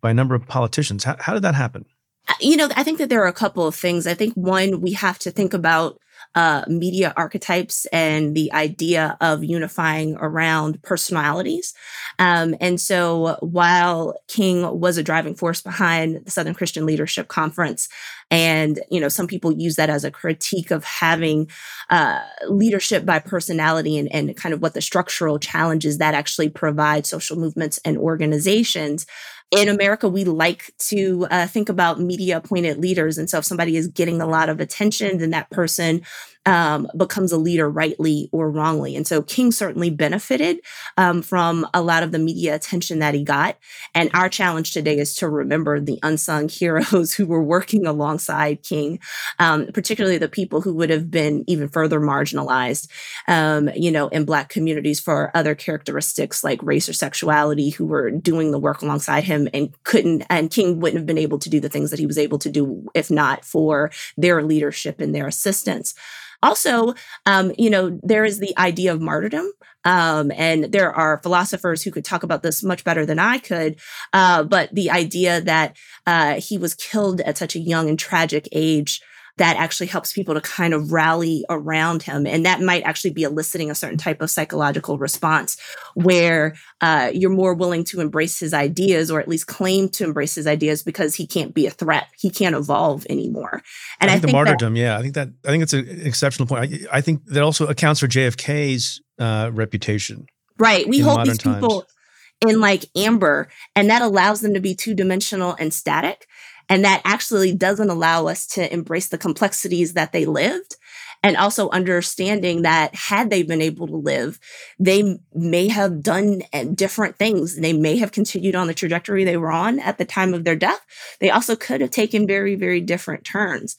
by 0.00 0.12
a 0.12 0.14
number 0.14 0.36
of 0.36 0.46
politicians. 0.46 1.02
How, 1.02 1.16
how 1.18 1.34
did 1.34 1.42
that 1.42 1.56
happen? 1.56 1.84
Uh, 2.28 2.34
you 2.40 2.56
know, 2.56 2.68
I 2.76 2.84
think 2.84 2.98
that 2.98 3.08
there 3.08 3.24
are 3.24 3.26
a 3.26 3.32
couple 3.32 3.66
of 3.66 3.74
things. 3.74 4.06
I 4.06 4.14
think 4.14 4.34
one, 4.34 4.80
we 4.80 4.92
have 4.92 5.18
to 5.18 5.32
think 5.32 5.52
about 5.52 5.98
uh, 6.34 6.64
media 6.66 7.12
archetypes 7.16 7.86
and 7.86 8.34
the 8.34 8.52
idea 8.52 9.16
of 9.20 9.44
unifying 9.44 10.16
around 10.16 10.82
personalities. 10.82 11.74
Um, 12.18 12.54
and 12.60 12.80
so 12.80 13.36
while 13.40 14.14
King 14.28 14.80
was 14.80 14.96
a 14.96 15.02
driving 15.02 15.34
force 15.34 15.60
behind 15.60 16.24
the 16.24 16.30
Southern 16.30 16.54
Christian 16.54 16.86
Leadership 16.86 17.28
Conference, 17.28 17.88
and 18.30 18.80
you 18.90 18.98
know 18.98 19.08
some 19.08 19.26
people 19.26 19.52
use 19.52 19.76
that 19.76 19.90
as 19.90 20.04
a 20.04 20.10
critique 20.10 20.70
of 20.70 20.84
having 20.84 21.50
uh, 21.90 22.20
leadership 22.48 23.04
by 23.04 23.18
personality 23.18 23.98
and, 23.98 24.10
and 24.12 24.34
kind 24.36 24.54
of 24.54 24.62
what 24.62 24.74
the 24.74 24.80
structural 24.80 25.38
challenges 25.38 25.98
that 25.98 26.14
actually 26.14 26.48
provide 26.48 27.06
social 27.06 27.36
movements 27.36 27.78
and 27.84 27.98
organizations 27.98 29.06
in 29.52 29.68
America, 29.68 30.08
we 30.08 30.24
like 30.24 30.72
to 30.78 31.26
uh, 31.30 31.46
think 31.46 31.68
about 31.68 32.00
media 32.00 32.38
appointed 32.38 32.78
leaders. 32.78 33.18
And 33.18 33.28
so 33.28 33.38
if 33.38 33.44
somebody 33.44 33.76
is 33.76 33.86
getting 33.86 34.20
a 34.22 34.26
lot 34.26 34.48
of 34.48 34.60
attention, 34.60 35.18
then 35.18 35.30
that 35.30 35.50
person 35.50 36.02
um, 36.46 36.88
becomes 36.96 37.32
a 37.32 37.36
leader 37.36 37.68
rightly 37.70 38.28
or 38.32 38.50
wrongly. 38.50 38.96
And 38.96 39.06
so 39.06 39.22
King 39.22 39.52
certainly 39.52 39.90
benefited 39.90 40.60
um, 40.96 41.22
from 41.22 41.66
a 41.72 41.82
lot 41.82 42.02
of 42.02 42.12
the 42.12 42.18
media 42.18 42.54
attention 42.54 42.98
that 42.98 43.14
he 43.14 43.22
got. 43.22 43.56
And 43.94 44.10
our 44.14 44.28
challenge 44.28 44.72
today 44.72 44.98
is 44.98 45.14
to 45.16 45.28
remember 45.28 45.80
the 45.80 45.98
unsung 46.02 46.48
heroes 46.62 47.14
who 47.14 47.26
were 47.26 47.42
working 47.42 47.86
alongside 47.86 48.62
King, 48.62 48.98
um, 49.38 49.66
particularly 49.72 50.18
the 50.18 50.28
people 50.28 50.60
who 50.60 50.74
would 50.74 50.90
have 50.90 51.10
been 51.10 51.44
even 51.46 51.68
further 51.68 52.00
marginalized, 52.00 52.88
um, 53.28 53.70
you 53.76 53.90
know, 53.90 54.08
in 54.08 54.24
Black 54.24 54.48
communities 54.48 55.00
for 55.00 55.30
other 55.34 55.54
characteristics 55.54 56.42
like 56.42 56.62
race 56.62 56.88
or 56.88 56.92
sexuality, 56.92 57.70
who 57.70 57.86
were 57.86 58.10
doing 58.10 58.50
the 58.50 58.58
work 58.58 58.82
alongside 58.82 59.24
him 59.24 59.48
and 59.54 59.72
couldn't, 59.84 60.24
and 60.28 60.50
King 60.50 60.80
wouldn't 60.80 60.98
have 60.98 61.06
been 61.06 61.18
able 61.18 61.38
to 61.38 61.50
do 61.50 61.60
the 61.60 61.68
things 61.68 61.90
that 61.90 61.98
he 61.98 62.06
was 62.06 62.18
able 62.18 62.38
to 62.38 62.50
do 62.50 62.86
if 62.94 63.10
not 63.10 63.44
for 63.44 63.90
their 64.16 64.42
leadership 64.42 65.00
and 65.00 65.14
their 65.14 65.26
assistance. 65.26 65.94
Also, 66.42 66.94
um, 67.26 67.52
you 67.58 67.70
know, 67.70 67.98
there 68.02 68.24
is 68.24 68.38
the 68.38 68.56
idea 68.58 68.92
of 68.92 69.00
martyrdom. 69.00 69.50
Um, 69.84 70.30
and 70.36 70.64
there 70.64 70.92
are 70.92 71.20
philosophers 71.22 71.82
who 71.82 71.90
could 71.90 72.04
talk 72.04 72.22
about 72.22 72.42
this 72.42 72.62
much 72.62 72.84
better 72.84 73.04
than 73.04 73.18
I 73.18 73.38
could. 73.38 73.80
Uh, 74.12 74.44
but 74.44 74.72
the 74.72 74.90
idea 74.90 75.40
that 75.40 75.76
uh, 76.06 76.34
he 76.34 76.56
was 76.56 76.74
killed 76.74 77.20
at 77.22 77.38
such 77.38 77.56
a 77.56 77.60
young 77.60 77.88
and 77.88 77.98
tragic 77.98 78.48
age 78.52 79.00
that 79.42 79.56
actually 79.56 79.88
helps 79.88 80.12
people 80.12 80.34
to 80.34 80.40
kind 80.40 80.72
of 80.72 80.92
rally 80.92 81.44
around 81.50 82.04
him. 82.04 82.28
And 82.28 82.46
that 82.46 82.60
might 82.60 82.84
actually 82.84 83.10
be 83.10 83.24
eliciting 83.24 83.72
a 83.72 83.74
certain 83.74 83.98
type 83.98 84.22
of 84.22 84.30
psychological 84.30 84.98
response 84.98 85.56
where 85.94 86.54
uh, 86.80 87.10
you're 87.12 87.28
more 87.28 87.52
willing 87.52 87.82
to 87.86 88.00
embrace 88.00 88.38
his 88.38 88.54
ideas 88.54 89.10
or 89.10 89.18
at 89.18 89.26
least 89.26 89.48
claim 89.48 89.88
to 89.88 90.04
embrace 90.04 90.36
his 90.36 90.46
ideas 90.46 90.84
because 90.84 91.16
he 91.16 91.26
can't 91.26 91.54
be 91.54 91.66
a 91.66 91.72
threat. 91.72 92.06
He 92.16 92.30
can't 92.30 92.54
evolve 92.54 93.04
anymore. 93.10 93.64
And 93.98 94.12
I 94.12 94.14
think, 94.14 94.18
I 94.18 94.20
think 94.20 94.26
the 94.26 94.32
martyrdom, 94.32 94.74
that, 94.74 94.80
yeah, 94.80 94.96
I 94.96 95.02
think 95.02 95.14
that, 95.14 95.30
I 95.44 95.48
think 95.48 95.64
it's 95.64 95.72
an 95.72 95.88
exceptional 96.06 96.46
point. 96.46 96.72
I, 96.72 96.98
I 96.98 97.00
think 97.00 97.26
that 97.26 97.42
also 97.42 97.66
accounts 97.66 97.98
for 97.98 98.06
JFK's 98.06 99.02
uh, 99.18 99.50
reputation. 99.52 100.26
Right. 100.56 100.88
We 100.88 101.00
hold 101.00 101.26
these 101.26 101.38
people 101.38 101.80
times. 101.80 102.52
in 102.52 102.60
like 102.60 102.84
amber, 102.94 103.48
and 103.74 103.90
that 103.90 104.02
allows 104.02 104.40
them 104.40 104.54
to 104.54 104.60
be 104.60 104.76
two 104.76 104.94
dimensional 104.94 105.56
and 105.58 105.74
static. 105.74 106.28
And 106.68 106.84
that 106.84 107.02
actually 107.04 107.54
doesn't 107.54 107.90
allow 107.90 108.26
us 108.26 108.46
to 108.48 108.72
embrace 108.72 109.08
the 109.08 109.18
complexities 109.18 109.94
that 109.94 110.12
they 110.12 110.24
lived. 110.24 110.76
And 111.24 111.36
also 111.36 111.70
understanding 111.70 112.62
that 112.62 112.94
had 112.94 113.30
they 113.30 113.44
been 113.44 113.62
able 113.62 113.86
to 113.86 113.96
live, 113.96 114.40
they 114.80 115.18
may 115.32 115.68
have 115.68 116.02
done 116.02 116.42
eh, 116.52 116.64
different 116.74 117.16
things. 117.16 117.56
They 117.56 117.72
may 117.72 117.96
have 117.98 118.10
continued 118.10 118.56
on 118.56 118.66
the 118.66 118.74
trajectory 118.74 119.22
they 119.22 119.36
were 119.36 119.52
on 119.52 119.78
at 119.78 119.98
the 119.98 120.04
time 120.04 120.34
of 120.34 120.42
their 120.42 120.56
death. 120.56 120.84
They 121.20 121.30
also 121.30 121.54
could 121.54 121.80
have 121.80 121.90
taken 121.90 122.26
very, 122.26 122.56
very 122.56 122.80
different 122.80 123.24
turns. 123.24 123.78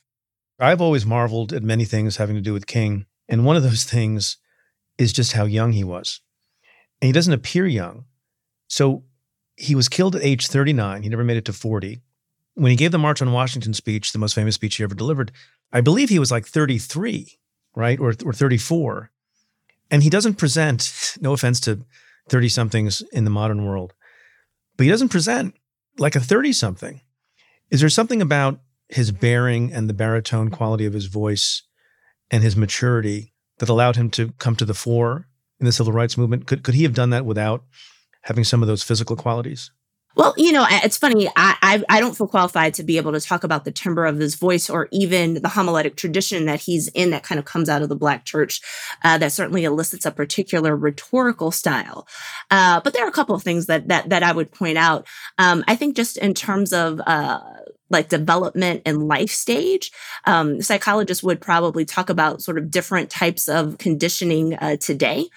I've 0.58 0.80
always 0.80 1.06
marveled 1.06 1.52
at 1.52 1.64
many 1.64 1.84
things 1.84 2.16
having 2.16 2.36
to 2.36 2.42
do 2.42 2.54
with 2.54 2.68
King. 2.68 3.08
And 3.28 3.46
one 3.46 3.58
of 3.58 3.64
those 3.64 3.84
things 3.84 4.38
is 4.98 5.12
just 5.12 5.34
how 5.34 5.44
young 5.44 5.74
he 5.74 5.84
was. 5.84 6.22
And 7.02 7.08
he 7.08 7.12
doesn't 7.14 7.34
appear 7.34 7.66
young. 7.66 8.06
So 8.68 9.04
he 9.58 9.76
was 9.76 9.90
killed 9.90 10.16
at 10.16 10.24
age 10.24 10.48
39. 10.48 11.04
He 11.04 11.10
never 11.10 11.24
made 11.24 11.38
it 11.38 11.46
to 11.46 11.54
40. 11.54 12.02
When 12.56 12.70
he 12.70 12.76
gave 12.76 12.92
the 12.92 13.00
March 13.00 13.22
on 13.22 13.32
Washington 13.32 13.74
speech, 13.74 14.12
the 14.12 14.20
most 14.20 14.36
famous 14.36 14.56
speech 14.56 14.76
he 14.76 14.84
ever 14.84 14.96
delivered, 14.96 15.32
I 15.72 15.82
believe 15.82 16.10
he 16.10 16.20
was 16.20 16.32
like 16.32 16.46
33, 16.46 17.40
right? 17.76 18.00
Or, 18.00 18.14
or 18.24 18.34
34. 18.34 19.12
And 19.90 20.04
he 20.04 20.10
doesn't 20.10 20.36
present, 20.36 21.18
no 21.22 21.34
offense 21.34 21.60
to 21.62 21.86
30 22.30 22.50
somethings 22.50 23.02
in 23.12 23.24
the 23.24 23.30
modern 23.30 23.66
world, 23.66 23.94
but 24.78 24.84
he 24.84 24.90
doesn't 24.90 25.10
present 25.10 25.56
like 25.98 26.16
a 26.16 26.20
30 26.20 26.54
something. 26.54 27.02
Is 27.70 27.80
there 27.80 27.90
something 27.90 28.22
about 28.22 28.60
his 28.90 29.12
bearing 29.12 29.74
and 29.74 29.90
the 29.90 29.94
baritone 29.94 30.50
quality 30.50 30.86
of 30.86 30.94
his 30.94 31.06
voice 31.06 31.64
and 32.30 32.44
his 32.44 32.56
maturity 32.56 33.34
that 33.60 33.70
allowed 33.70 33.96
him 33.96 34.10
to 34.12 34.32
come 34.34 34.56
to 34.56 34.66
the 34.66 34.74
fore 34.74 35.28
in 35.60 35.66
the 35.66 35.72
civil 35.72 35.94
rights 35.94 36.18
movement? 36.18 36.46
Could, 36.46 36.64
could 36.64 36.76
he 36.76 36.84
have 36.84 36.94
done 36.94 37.10
that 37.12 37.26
without 37.26 37.64
having 38.22 38.44
some 38.44 38.62
of 38.62 38.68
those 38.68 38.84
physical 38.84 39.16
qualities? 39.16 39.72
Well, 40.16 40.34
you 40.38 40.52
know, 40.52 40.66
it's 40.70 40.98
funny. 40.98 41.28
I, 41.36 41.58
I, 41.74 41.84
I 41.90 42.00
don't 42.00 42.16
feel 42.16 42.28
qualified 42.28 42.76
to 42.76 42.84
be 42.84 42.98
able 42.98 43.14
to 43.14 43.20
talk 43.20 43.44
about 43.44 43.66
the 43.66 43.72
timbre 43.72 44.06
of 44.06 44.18
his 44.18 44.36
voice 44.36 44.70
or 44.70 44.88
even 44.92 45.36
the 45.36 45.50
homiletic 45.50 45.96
tradition 45.96 46.46
that 46.46 46.62
he's 46.62 46.88
in 46.90 47.10
that 47.10 47.24
kind 47.24 47.40
of 47.40 47.46
comes 47.46 47.70
out 47.70 47.82
of 47.82 47.90
the 47.90 47.96
Black 47.96 48.26
church. 48.26 48.62
Uh, 49.04 49.18
that 49.18 49.32
certainly 49.32 49.64
elicits 49.64 50.06
a 50.06 50.12
particular 50.12 50.76
rhetorical 50.76 51.52
style. 51.52 52.08
Uh, 52.52 52.80
but 52.82 52.94
there 52.94 53.06
are 53.06 53.10
a 53.10 53.14
couple 53.14 53.36
of 53.36 53.44
things 53.44 53.66
that 53.66 53.88
that 53.88 54.10
that 54.10 54.24
I 54.24 54.32
would 54.32 54.52
point 54.52 54.78
out. 54.78 55.08
Um, 55.38 55.64
I 55.68 55.76
think 55.76 55.96
just 55.96 56.18
in 56.18 56.34
terms 56.34 56.74
of 56.74 57.02
uh, 57.08 57.40
like 57.94 58.10
development 58.10 58.82
and 58.86 59.08
life 59.08 59.30
stage. 59.30 59.92
Um, 60.26 60.62
psychologists 60.62 61.24
would 61.24 61.40
probably 61.40 61.86
talk 61.86 62.10
about 62.10 62.42
sort 62.42 62.58
of 62.58 62.70
different 62.70 63.10
types 63.10 63.48
of 63.48 63.78
conditioning 63.78 64.56
uh, 64.56 64.76
today, 64.78 65.28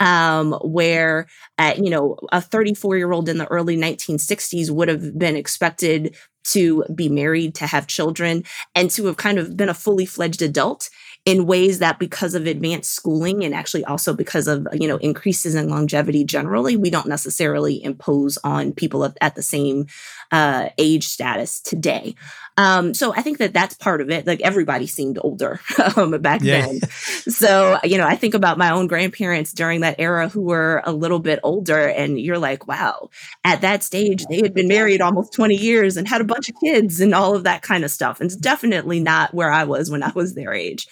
um, 0.00 0.52
where 0.64 1.28
uh, 1.58 1.74
you 1.76 1.90
know 1.90 2.16
a 2.32 2.40
34 2.40 2.96
year 2.96 3.12
old 3.12 3.28
in 3.28 3.38
the 3.38 3.46
early 3.46 3.76
1960s 3.76 4.70
would 4.70 4.88
have 4.88 5.16
been 5.16 5.36
expected 5.36 6.16
to 6.44 6.84
be 6.94 7.08
married, 7.08 7.54
to 7.56 7.66
have 7.66 7.86
children, 7.86 8.44
and 8.74 8.90
to 8.90 9.06
have 9.06 9.16
kind 9.16 9.38
of 9.38 9.56
been 9.56 9.68
a 9.68 9.74
fully 9.74 10.06
fledged 10.06 10.42
adult 10.42 10.88
in 11.26 11.44
ways 11.44 11.80
that 11.80 11.98
because 11.98 12.36
of 12.36 12.46
advanced 12.46 12.92
schooling 12.92 13.44
and 13.44 13.52
actually 13.52 13.84
also 13.84 14.14
because 14.14 14.46
of 14.46 14.66
you 14.72 14.86
know 14.86 14.96
increases 14.98 15.56
in 15.56 15.68
longevity 15.68 16.24
generally 16.24 16.76
we 16.76 16.88
don't 16.88 17.08
necessarily 17.08 17.82
impose 17.82 18.38
on 18.44 18.72
people 18.72 19.04
at, 19.04 19.18
at 19.20 19.34
the 19.34 19.42
same 19.42 19.86
uh, 20.32 20.70
age 20.78 21.06
status 21.06 21.60
today. 21.60 22.14
Um, 22.58 22.94
so 22.94 23.12
i 23.12 23.20
think 23.20 23.38
that 23.38 23.52
that's 23.52 23.74
part 23.74 24.00
of 24.00 24.08
it. 24.08 24.26
Like 24.26 24.40
everybody 24.40 24.86
seemed 24.86 25.18
older 25.20 25.60
um, 25.96 26.12
back 26.22 26.42
yeah. 26.42 26.62
then. 26.62 26.80
So 27.28 27.78
you 27.82 27.98
know 27.98 28.06
i 28.06 28.14
think 28.14 28.34
about 28.34 28.56
my 28.56 28.70
own 28.70 28.86
grandparents 28.86 29.52
during 29.52 29.80
that 29.80 29.96
era 29.98 30.28
who 30.28 30.42
were 30.42 30.80
a 30.84 30.92
little 30.92 31.18
bit 31.18 31.40
older 31.42 31.88
and 31.88 32.20
you're 32.20 32.38
like 32.38 32.68
wow 32.68 33.10
at 33.44 33.62
that 33.62 33.82
stage 33.82 34.24
they 34.26 34.40
had 34.40 34.54
been 34.54 34.68
married 34.68 35.00
almost 35.00 35.32
20 35.32 35.56
years 35.56 35.96
and 35.96 36.06
had 36.06 36.20
a 36.20 36.24
bunch 36.24 36.48
of 36.48 36.54
kids 36.62 37.00
and 37.00 37.14
all 37.14 37.34
of 37.34 37.44
that 37.44 37.62
kind 37.62 37.84
of 37.84 37.90
stuff. 37.90 38.20
And 38.20 38.28
it's 38.28 38.36
definitely 38.36 39.00
not 39.00 39.34
where 39.34 39.50
i 39.50 39.64
was 39.64 39.90
when 39.90 40.04
i 40.04 40.12
was 40.14 40.34
their 40.34 40.54
age 40.54 40.86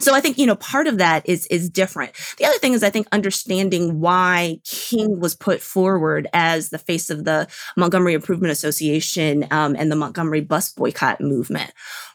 so 0.00 0.14
I 0.14 0.20
think, 0.20 0.38
you 0.38 0.46
know, 0.46 0.56
part 0.56 0.86
of 0.86 0.98
that 0.98 1.28
is 1.28 1.46
is 1.46 1.70
different. 1.70 2.12
The 2.38 2.44
other 2.44 2.58
thing 2.58 2.72
is 2.72 2.82
I 2.82 2.90
think 2.90 3.06
understanding 3.12 4.00
why 4.00 4.60
King 4.64 5.20
was 5.20 5.34
put 5.34 5.60
forward 5.60 6.28
as 6.32 6.70
the 6.70 6.78
face 6.78 7.10
of 7.10 7.24
the 7.24 7.48
Montgomery 7.76 8.14
Improvement 8.14 8.50
Association 8.50 9.46
um, 9.50 9.76
and 9.78 9.90
the 9.90 9.96
Montgomery 9.96 10.40
bus 10.40 10.72
boycott 10.72 11.20
movement 11.20 11.72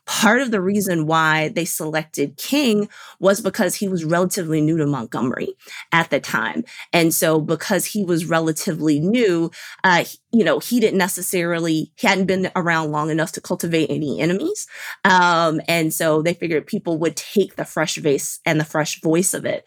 part 0.09 0.41
of 0.41 0.49
the 0.49 0.59
reason 0.59 1.05
why 1.05 1.49
they 1.49 1.65
selected 1.65 2.35
King 2.35 2.89
was 3.19 3.41
because 3.41 3.75
he 3.75 3.87
was 3.87 4.03
relatively 4.03 4.59
new 4.59 4.75
to 4.75 4.87
Montgomery 4.87 5.53
at 5.91 6.09
the 6.09 6.19
time. 6.19 6.63
And 6.91 7.13
so 7.13 7.39
because 7.39 7.85
he 7.85 8.03
was 8.03 8.25
relatively 8.25 8.99
new, 8.99 9.51
uh, 9.83 10.05
you 10.31 10.43
know, 10.43 10.57
he 10.57 10.79
didn't 10.79 10.97
necessarily, 10.97 11.91
he 11.95 12.07
hadn't 12.07 12.25
been 12.25 12.49
around 12.55 12.91
long 12.91 13.11
enough 13.11 13.33
to 13.33 13.41
cultivate 13.41 13.91
any 13.91 14.19
enemies. 14.19 14.65
Um, 15.05 15.61
and 15.67 15.93
so 15.93 16.23
they 16.23 16.33
figured 16.33 16.65
people 16.65 16.97
would 16.97 17.15
take 17.15 17.55
the 17.55 17.65
fresh 17.65 17.95
face 17.95 18.39
and 18.47 18.59
the 18.59 18.65
fresh 18.65 18.99
voice 19.01 19.35
of 19.35 19.45
it, 19.45 19.63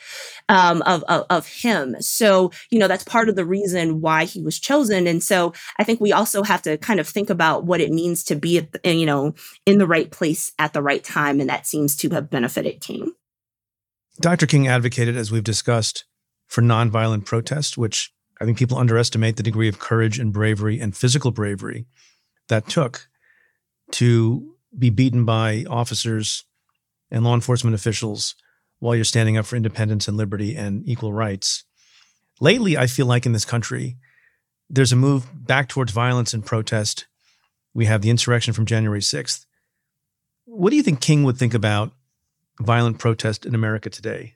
um, 0.49 0.83
of, 0.83 1.05
of, 1.05 1.25
of 1.31 1.47
him. 1.47 1.95
So, 2.01 2.51
you 2.69 2.81
know, 2.81 2.89
that's 2.89 3.05
part 3.05 3.29
of 3.29 3.37
the 3.37 3.47
reason 3.47 4.01
why 4.01 4.25
he 4.25 4.43
was 4.43 4.59
chosen. 4.59 5.07
And 5.07 5.23
so 5.23 5.53
I 5.79 5.85
think 5.85 6.01
we 6.01 6.13
also 6.13 6.43
have 6.43 6.63
to 6.63 6.79
kind 6.79 6.99
of 6.99 7.09
think 7.09 7.31
about 7.31 7.65
what 7.65 7.81
it 7.81 7.93
means 7.93 8.25
to 8.25 8.35
be, 8.35 8.67
you 8.83 9.07
know, 9.07 9.35
in 9.67 9.79
the 9.79 9.87
right 9.87 10.11
place 10.11 10.32
place 10.33 10.53
at 10.59 10.73
the 10.73 10.83
right 10.83 11.05
time. 11.05 11.41
And 11.41 11.49
that 11.49 11.67
seems 11.67 11.97
to 11.97 12.11
have 12.11 12.31
benefited 12.31 12.81
King. 12.81 13.13
Dr. 14.21 14.47
King 14.47 14.69
advocated, 14.69 15.17
as 15.17 15.31
we've 15.31 15.45
discussed, 15.45 16.05
for 16.47 16.63
nonviolent 16.63 17.25
protest, 17.25 17.79
which 17.79 18.13
I 18.41 18.45
think 18.45 18.59
people 18.59 18.79
underestimate 18.79 19.37
the 19.37 19.43
degree 19.43 19.69
of 19.69 19.79
courage 19.79 20.19
and 20.19 20.33
bravery 20.33 20.81
and 20.81 20.97
physical 20.97 21.31
bravery 21.31 21.87
that 22.49 22.69
took 22.69 23.09
to 23.93 24.55
be 24.79 24.91
beaten 24.91 25.25
by 25.25 25.65
officers 25.69 26.45
and 27.11 27.25
law 27.25 27.35
enforcement 27.35 27.75
officials 27.75 28.35
while 28.79 28.95
you're 28.95 29.05
standing 29.05 29.37
up 29.37 29.47
for 29.47 29.57
independence 29.57 30.09
and 30.09 30.17
liberty 30.17 30.57
and 30.57 30.87
equal 30.89 31.13
rights. 31.13 31.65
Lately, 32.41 32.77
I 32.77 32.87
feel 32.87 33.07
like 33.07 33.27
in 33.27 33.33
this 33.33 33.45
country, 33.45 33.97
there's 34.69 34.93
a 34.93 34.97
move 34.97 35.27
back 35.33 35.69
towards 35.69 35.93
violence 35.93 36.35
and 36.35 36.45
protest. 36.45 37.07
We 37.75 37.85
have 37.87 38.03
the 38.03 38.11
insurrection 38.11 38.55
from 38.55 38.67
January 38.67 39.01
6th. 39.01 39.47
What 40.55 40.69
do 40.69 40.77
you 40.77 40.83
think 40.83 41.01
King 41.01 41.25
would 41.25 41.39
think 41.39 41.55
about 41.55 41.93
violent 42.61 42.99
protest 42.99 43.47
in 43.47 43.55
America 43.55 43.89
today? 43.89 44.35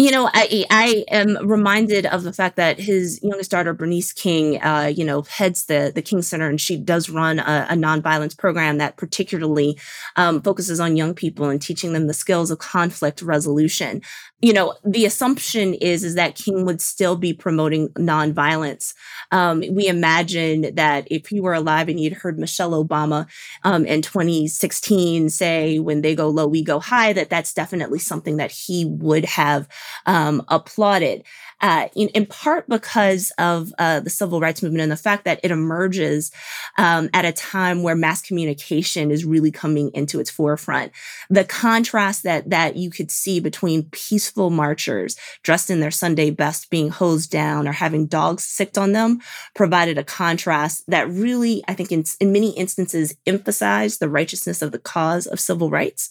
You 0.00 0.12
know, 0.12 0.30
I 0.32 0.64
I 0.70 1.04
am 1.08 1.36
reminded 1.44 2.06
of 2.06 2.22
the 2.22 2.32
fact 2.32 2.54
that 2.54 2.78
his 2.78 3.20
youngest 3.20 3.50
daughter, 3.50 3.74
Bernice 3.74 4.12
King, 4.12 4.62
uh, 4.62 4.92
you 4.94 5.04
know, 5.04 5.22
heads 5.22 5.64
the 5.64 5.90
the 5.92 6.02
King 6.02 6.22
Center, 6.22 6.48
and 6.48 6.60
she 6.60 6.76
does 6.76 7.10
run 7.10 7.40
a, 7.40 7.66
a 7.70 7.74
nonviolence 7.74 8.38
program 8.38 8.78
that 8.78 8.96
particularly 8.96 9.76
um, 10.14 10.40
focuses 10.40 10.78
on 10.78 10.96
young 10.96 11.14
people 11.14 11.50
and 11.50 11.60
teaching 11.60 11.94
them 11.94 12.06
the 12.06 12.14
skills 12.14 12.52
of 12.52 12.58
conflict 12.60 13.22
resolution. 13.22 14.00
You 14.40 14.52
know 14.52 14.74
the 14.84 15.04
assumption 15.04 15.74
is 15.74 16.04
is 16.04 16.14
that 16.14 16.36
king 16.36 16.64
would 16.64 16.80
still 16.80 17.16
be 17.16 17.32
promoting 17.32 17.88
nonviolence. 17.90 18.94
Um, 19.32 19.64
we 19.70 19.88
imagine 19.88 20.76
that 20.76 21.08
if 21.10 21.32
you 21.32 21.42
were 21.42 21.54
alive 21.54 21.88
and 21.88 21.98
you'd 21.98 22.12
heard 22.12 22.38
michelle 22.38 22.70
obama 22.84 23.26
um, 23.64 23.84
in 23.84 24.00
2016 24.00 25.28
say 25.28 25.78
when 25.80 26.02
they 26.02 26.14
go 26.14 26.28
low 26.28 26.46
we 26.46 26.62
go 26.62 26.78
high 26.78 27.12
that 27.12 27.30
that's 27.30 27.52
definitely 27.52 27.98
something 27.98 28.36
that 28.36 28.52
he 28.52 28.84
would 28.84 29.24
have 29.24 29.68
um, 30.06 30.42
applauded 30.48 31.24
uh, 31.60 31.88
in, 31.96 32.08
in, 32.10 32.24
part 32.26 32.68
because 32.68 33.32
of 33.38 33.72
uh, 33.78 33.98
the 34.00 34.10
civil 34.10 34.40
rights 34.40 34.62
movement 34.62 34.82
and 34.82 34.92
the 34.92 34.96
fact 34.96 35.24
that 35.24 35.40
it 35.42 35.50
emerges 35.50 36.30
um, 36.76 37.10
at 37.12 37.24
a 37.24 37.32
time 37.32 37.82
where 37.82 37.96
mass 37.96 38.22
communication 38.22 39.10
is 39.10 39.24
really 39.24 39.50
coming 39.50 39.90
into 39.92 40.20
its 40.20 40.30
forefront. 40.30 40.92
The 41.30 41.44
contrast 41.44 42.22
that 42.22 42.50
that 42.50 42.76
you 42.76 42.90
could 42.90 43.10
see 43.10 43.40
between 43.40 43.88
peaceful 43.90 44.50
marchers 44.50 45.16
dressed 45.42 45.68
in 45.68 45.80
their 45.80 45.90
Sunday 45.90 46.30
best 46.30 46.70
being 46.70 46.90
hosed 46.90 47.30
down 47.30 47.66
or 47.66 47.72
having 47.72 48.06
dogs 48.06 48.44
sicked 48.44 48.78
on 48.78 48.92
them 48.92 49.20
provided 49.54 49.98
a 49.98 50.04
contrast 50.04 50.84
that 50.88 51.10
really, 51.10 51.64
I 51.66 51.74
think, 51.74 51.90
in, 51.90 52.04
in 52.20 52.32
many 52.32 52.50
instances, 52.50 53.16
emphasized 53.26 53.98
the 53.98 54.08
righteousness 54.08 54.62
of 54.62 54.70
the 54.70 54.78
cause 54.78 55.26
of 55.26 55.40
civil 55.40 55.70
rights 55.70 56.08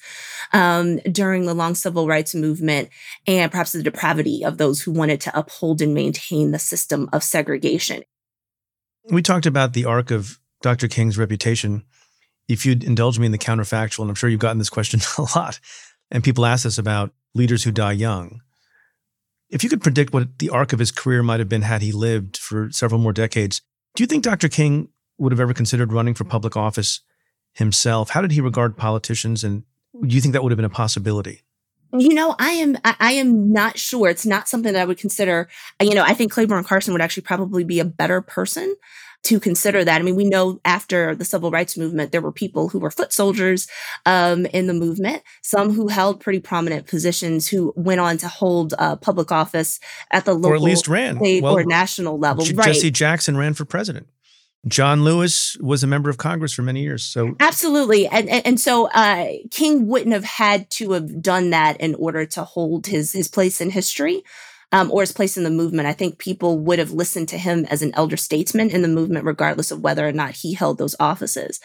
um, 0.52 0.98
during 1.12 1.46
the 1.46 1.54
long 1.54 1.76
civil 1.76 2.08
rights 2.08 2.36
movement 2.36 2.90
and 3.26 3.50
perhaps 3.50 3.67
the 3.72 3.84
depravity 3.84 4.44
of 4.44 4.58
those 4.58 4.82
who 4.82 4.92
wanted 4.92 5.22
to 5.22 5.38
uphold 5.38 5.82
and 5.82 5.94
maintain 5.94 6.52
the 6.52 6.60
system 6.60 7.10
of 7.14 7.24
segregation. 7.24 8.04
We 9.10 9.22
talked 9.22 9.46
about 9.46 9.74
the 9.74 9.86
arc 9.86 10.12
of 10.12 10.40
Dr. 10.62 10.88
King's 10.88 11.18
reputation. 11.18 11.84
If 12.48 12.66
you'd 12.66 12.84
indulge 12.84 13.20
me 13.20 13.26
in 13.26 13.32
the 13.32 13.38
counterfactual, 13.38 14.02
and 14.02 14.10
I'm 14.10 14.16
sure 14.16 14.30
you've 14.30 14.40
gotten 14.40 14.58
this 14.58 14.70
question 14.70 15.00
a 15.18 15.28
lot, 15.36 15.60
and 16.12 16.24
people 16.24 16.46
ask 16.46 16.66
us 16.66 16.78
about 16.78 17.14
leaders 17.34 17.64
who 17.64 17.72
die 17.72 17.92
young. 17.94 18.42
If 19.50 19.64
you 19.64 19.70
could 19.70 19.82
predict 19.82 20.14
what 20.14 20.40
the 20.40 20.50
arc 20.50 20.74
of 20.74 20.80
his 20.80 20.92
career 20.92 21.24
might 21.24 21.40
have 21.40 21.50
been 21.50 21.62
had 21.62 21.82
he 21.82 21.92
lived 21.92 22.38
for 22.38 22.70
several 22.72 23.00
more 23.00 23.14
decades, 23.14 23.62
do 23.96 24.04
you 24.04 24.08
think 24.08 24.24
Dr. 24.24 24.50
King 24.50 24.90
would 25.18 25.32
have 25.32 25.40
ever 25.40 25.54
considered 25.54 25.94
running 25.94 26.14
for 26.14 26.26
public 26.26 26.58
office 26.58 27.02
himself? 27.54 28.10
How 28.10 28.22
did 28.22 28.32
he 28.32 28.42
regard 28.42 28.78
politicians? 28.78 29.44
And 29.44 29.64
do 30.06 30.14
you 30.14 30.22
think 30.22 30.34
that 30.34 30.44
would 30.44 30.52
have 30.52 30.58
been 30.58 30.66
a 30.66 30.70
possibility? 30.70 31.44
You 31.94 32.13
know, 32.13 32.36
I 32.38 32.51
am 32.51 32.77
I 32.84 33.13
am 33.13 33.51
not 33.51 33.77
sure. 33.77 34.10
It's 34.10 34.25
not 34.25 34.48
something 34.48 34.74
that 34.74 34.82
I 34.82 34.86
would 34.86 34.98
consider. 34.98 35.48
You 35.82 35.96
know, 35.96 36.03
I 36.03 36.13
think 36.13 36.34
Clayborne 36.34 36.65
Carson 36.65 36.94
would 36.94 37.01
actually 37.01 37.24
probably 37.24 37.63
be 37.63 37.79
a 37.79 37.86
better 37.86 38.22
person 38.22 38.75
to 39.24 39.39
consider 39.39 39.84
that. 39.84 40.00
I 40.00 40.03
mean, 40.03 40.15
we 40.15 40.25
know 40.25 40.60
after 40.63 41.15
the 41.15 41.25
civil 41.25 41.51
rights 41.51 41.77
movement, 41.77 42.12
there 42.12 42.22
were 42.22 42.32
people 42.32 42.70
who 42.70 42.79
were 42.79 42.91
foot 42.91 43.12
soldiers 43.12 43.67
um, 44.06 44.46
in 44.48 44.67
the 44.67 44.74
movement, 44.74 45.24
some 45.41 45.74
who 45.74 45.88
held 45.88 46.20
pretty 46.20 46.39
prominent 46.39 46.88
positions, 46.88 47.48
who 47.48 47.74
went 47.75 48.00
on 48.00 48.17
to 48.17 48.27
hold 48.27 48.74
uh, 48.77 48.96
public 48.96 49.32
office 49.32 49.79
at 50.12 50.25
the 50.25 50.34
local, 50.34 50.51
or 50.51 50.56
at 50.56 50.62
least 50.62 50.88
ran 50.88 51.17
state 51.17 51.44
well, 51.44 51.58
or 51.58 51.63
national 51.63 52.20
level. 52.20 52.46
Jesse 52.46 52.88
right. 52.88 52.94
Jackson 52.94 53.38
ran 53.38 53.53
for 53.53 53.65
president. 53.65 54.08
John 54.68 55.04
Lewis 55.04 55.58
was 55.60 55.84
a 55.84 55.88
member 55.88 56.10
of 56.10 56.18
Congress 56.18 56.54
for 56.54 56.62
many 56.62 56.82
years. 56.82 57.04
So 57.04 57.36
absolutely, 57.40 58.08
and 58.08 58.30
and, 58.30 58.46
and 58.46 58.60
so 58.60 58.88
uh, 58.90 59.28
King 59.52 59.88
wouldn't 59.88 60.14
have 60.14 60.24
had 60.24 60.70
to 60.72 60.92
have 60.92 61.22
done 61.22 61.52
that 61.52 61.80
in 61.80 61.96
order 61.96 62.26
to 62.28 62.44
hold 62.44 62.88
his 62.88 63.14
his 63.14 63.28
place 63.28 63.62
in 63.62 63.70
history. 63.70 64.24
Um, 64.74 64.92
or 64.92 65.00
his 65.00 65.14
place 65.14 65.38
in 65.38 65.46
the 65.46 65.50
movement. 65.50 65.88
I 65.88 65.94
think 65.94 66.18
people 66.18 66.60
would 66.60 66.78
have 66.78 66.92
listened 66.92 67.30
to 67.30 67.38
him 67.38 67.66
as 67.70 67.82
an 67.82 67.94
elder 67.96 68.18
statesman 68.18 68.70
in 68.70 68.82
the 68.82 68.90
movement, 68.90 69.24
regardless 69.24 69.72
of 69.72 69.80
whether 69.80 70.06
or 70.06 70.12
not 70.12 70.32
he 70.32 70.54
held 70.54 70.78
those 70.78 70.94
offices. 71.00 71.62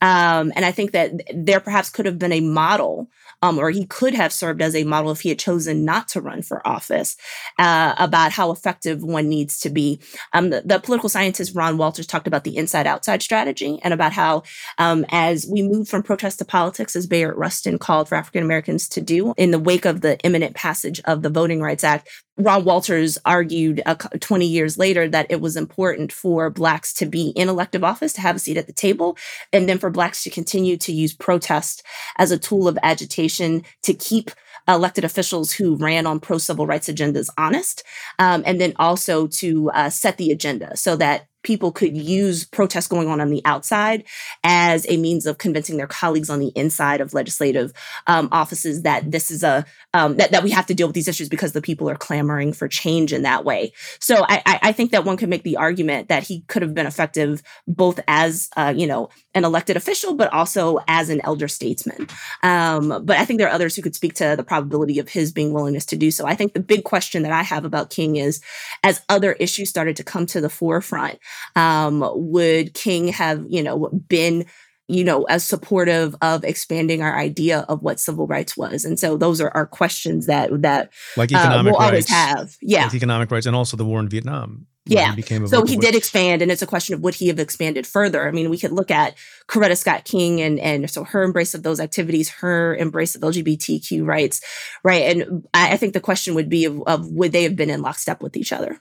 Um, 0.00 0.52
and 0.56 0.64
I 0.64 0.72
think 0.72 0.92
that 0.92 1.12
there 1.34 1.60
perhaps 1.60 1.90
could 1.90 2.06
have 2.06 2.18
been 2.18 2.32
a 2.32 2.40
model 2.40 3.10
um, 3.46 3.58
or 3.58 3.70
he 3.70 3.86
could 3.86 4.14
have 4.14 4.32
served 4.32 4.60
as 4.60 4.74
a 4.74 4.84
model 4.84 5.10
if 5.10 5.20
he 5.20 5.28
had 5.28 5.38
chosen 5.38 5.84
not 5.84 6.08
to 6.08 6.20
run 6.20 6.42
for 6.42 6.66
office 6.66 7.16
uh, 7.58 7.94
about 7.98 8.32
how 8.32 8.50
effective 8.50 9.02
one 9.02 9.28
needs 9.28 9.58
to 9.60 9.70
be. 9.70 10.00
Um, 10.32 10.50
the, 10.50 10.62
the, 10.64 10.80
political 10.80 11.08
scientist 11.08 11.54
Ron 11.54 11.78
Walters 11.78 12.06
talked 12.06 12.26
about 12.26 12.44
the 12.44 12.56
inside 12.56 12.86
outside 12.86 13.22
strategy 13.22 13.78
and 13.82 13.94
about 13.94 14.12
how, 14.12 14.42
um, 14.78 15.06
as 15.10 15.46
we 15.50 15.62
move 15.62 15.88
from 15.88 16.02
protest 16.02 16.38
to 16.38 16.44
politics, 16.44 16.94
as 16.94 17.06
Bayard 17.06 17.36
Rustin 17.36 17.78
called 17.78 18.08
for 18.08 18.14
African 18.14 18.42
Americans 18.42 18.88
to 18.90 19.00
do 19.00 19.32
in 19.36 19.50
the 19.50 19.58
wake 19.58 19.84
of 19.84 20.00
the 20.00 20.18
imminent 20.20 20.54
passage 20.54 21.00
of 21.04 21.22
the 21.22 21.30
Voting 21.30 21.60
Rights 21.60 21.84
Act, 21.84 22.08
Ron 22.38 22.64
Walters 22.64 23.16
argued 23.24 23.82
uh, 23.86 23.94
20 23.94 24.46
years 24.46 24.76
later 24.76 25.08
that 25.08 25.26
it 25.30 25.40
was 25.40 25.56
important 25.56 26.12
for 26.12 26.50
Blacks 26.50 26.92
to 26.94 27.06
be 27.06 27.30
in 27.30 27.48
elective 27.48 27.82
office, 27.82 28.12
to 28.14 28.20
have 28.20 28.36
a 28.36 28.38
seat 28.38 28.58
at 28.58 28.66
the 28.66 28.72
table, 28.72 29.16
and 29.52 29.68
then 29.68 29.78
for 29.78 29.90
Blacks 29.90 30.22
to 30.24 30.30
continue 30.30 30.76
to 30.76 30.92
use 30.92 31.14
protest 31.14 31.82
as 32.18 32.30
a 32.30 32.38
tool 32.38 32.68
of 32.68 32.78
agitation 32.82 33.64
to 33.82 33.94
keep 33.94 34.30
elected 34.68 35.04
officials 35.04 35.52
who 35.52 35.76
ran 35.76 36.06
on 36.06 36.20
pro 36.20 36.38
civil 36.38 36.66
rights 36.66 36.88
agendas 36.88 37.30
honest, 37.38 37.82
um, 38.18 38.42
and 38.44 38.60
then 38.60 38.72
also 38.76 39.26
to 39.28 39.70
uh, 39.70 39.88
set 39.88 40.18
the 40.18 40.30
agenda 40.30 40.76
so 40.76 40.96
that 40.96 41.26
people 41.46 41.70
could 41.70 41.96
use 41.96 42.44
protests 42.44 42.88
going 42.88 43.08
on 43.08 43.20
on 43.20 43.30
the 43.30 43.40
outside 43.44 44.04
as 44.42 44.84
a 44.90 44.96
means 44.96 45.26
of 45.26 45.38
convincing 45.38 45.76
their 45.76 45.86
colleagues 45.86 46.28
on 46.28 46.40
the 46.40 46.52
inside 46.56 47.00
of 47.00 47.14
legislative 47.14 47.72
um, 48.08 48.28
offices 48.32 48.82
that 48.82 49.10
this 49.12 49.30
is 49.30 49.44
a 49.44 49.64
um, 49.94 50.16
that, 50.16 50.32
that 50.32 50.42
we 50.42 50.50
have 50.50 50.66
to 50.66 50.74
deal 50.74 50.88
with 50.88 50.94
these 50.94 51.08
issues 51.08 51.28
because 51.28 51.52
the 51.52 51.62
people 51.62 51.88
are 51.88 51.96
clamoring 51.96 52.52
for 52.52 52.68
change 52.68 53.12
in 53.12 53.22
that 53.22 53.44
way. 53.44 53.72
So 54.00 54.26
I, 54.28 54.42
I 54.44 54.72
think 54.72 54.90
that 54.90 55.04
one 55.04 55.16
could 55.16 55.30
make 55.30 55.44
the 55.44 55.56
argument 55.56 56.08
that 56.08 56.24
he 56.24 56.42
could 56.48 56.62
have 56.62 56.74
been 56.74 56.86
effective 56.86 57.42
both 57.66 58.00
as 58.08 58.50
uh, 58.56 58.74
you 58.76 58.86
know 58.86 59.08
an 59.34 59.44
elected 59.44 59.76
official, 59.76 60.14
but 60.14 60.32
also 60.32 60.80
as 60.88 61.10
an 61.10 61.20
elder 61.22 61.46
statesman. 61.46 62.08
Um, 62.42 63.04
but 63.04 63.18
I 63.18 63.24
think 63.24 63.38
there 63.38 63.48
are 63.48 63.52
others 63.52 63.76
who 63.76 63.82
could 63.82 63.94
speak 63.94 64.14
to 64.14 64.34
the 64.36 64.44
probability 64.44 64.98
of 64.98 65.08
his 65.08 65.30
being 65.30 65.52
willingness 65.52 65.86
to 65.86 65.96
do 65.96 66.10
so. 66.10 66.26
I 66.26 66.34
think 66.34 66.54
the 66.54 66.60
big 66.60 66.82
question 66.84 67.22
that 67.22 67.32
I 67.32 67.42
have 67.42 67.64
about 67.64 67.90
King 67.90 68.16
is, 68.16 68.40
as 68.82 69.02
other 69.08 69.34
issues 69.34 69.68
started 69.68 69.94
to 69.96 70.04
come 70.04 70.26
to 70.26 70.40
the 70.40 70.50
forefront, 70.50 71.18
um, 71.54 72.04
would 72.14 72.74
King 72.74 73.08
have, 73.08 73.44
you 73.48 73.62
know, 73.62 73.88
been 74.08 74.46
you 74.88 75.02
know, 75.02 75.24
as 75.24 75.44
supportive 75.44 76.14
of 76.22 76.44
expanding 76.44 77.02
our 77.02 77.18
idea 77.18 77.66
of 77.68 77.82
what 77.82 77.98
civil 77.98 78.26
rights 78.26 78.56
was. 78.56 78.84
And 78.84 78.98
so 79.00 79.16
those 79.16 79.40
are 79.40 79.50
our 79.50 79.66
questions 79.66 80.26
that 80.26 80.62
that 80.62 80.92
like 81.16 81.32
economic 81.32 81.72
uh, 81.72 81.76
we'll 81.76 81.90
rights, 81.90 82.10
always 82.10 82.10
have. 82.10 82.56
Yeah. 82.62 82.84
Like 82.84 82.94
economic 82.94 83.30
rights 83.30 83.46
and 83.46 83.56
also 83.56 83.76
the 83.76 83.84
war 83.84 83.98
in 83.98 84.08
Vietnam. 84.08 84.66
Yeah. 84.88 85.16
He 85.16 85.46
so 85.46 85.64
he 85.64 85.76
did 85.76 85.96
expand 85.96 86.42
and 86.42 86.52
it's 86.52 86.62
a 86.62 86.66
question 86.66 86.94
of 86.94 87.00
would 87.00 87.16
he 87.16 87.26
have 87.26 87.40
expanded 87.40 87.88
further? 87.88 88.28
I 88.28 88.30
mean, 88.30 88.50
we 88.50 88.58
could 88.58 88.70
look 88.70 88.92
at 88.92 89.16
Coretta 89.48 89.76
Scott 89.76 90.04
King 90.04 90.40
and 90.40 90.60
and 90.60 90.88
so 90.88 91.02
her 91.02 91.24
embrace 91.24 91.54
of 91.54 91.64
those 91.64 91.80
activities, 91.80 92.28
her 92.28 92.76
embrace 92.76 93.16
of 93.16 93.22
LGBTQ 93.22 94.06
rights, 94.06 94.40
right? 94.84 95.02
And 95.02 95.44
I, 95.52 95.76
think 95.76 95.92
the 95.92 96.00
question 96.00 96.36
would 96.36 96.48
be 96.48 96.66
of, 96.66 96.80
of 96.86 97.10
would 97.10 97.32
they 97.32 97.42
have 97.42 97.56
been 97.56 97.70
in 97.70 97.82
lockstep 97.82 98.22
with 98.22 98.36
each 98.36 98.52
other? 98.52 98.80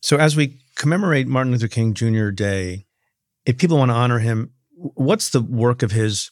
So 0.00 0.16
as 0.16 0.36
we 0.36 0.60
commemorate 0.76 1.26
Martin 1.26 1.52
Luther 1.52 1.68
King 1.68 1.94
Jr. 1.94 2.30
Day, 2.30 2.86
if 3.44 3.58
people 3.58 3.78
want 3.78 3.90
to 3.90 3.94
honor 3.94 4.18
him, 4.18 4.52
what's 4.76 5.30
the 5.30 5.40
work 5.40 5.82
of 5.82 5.92
his 5.92 6.30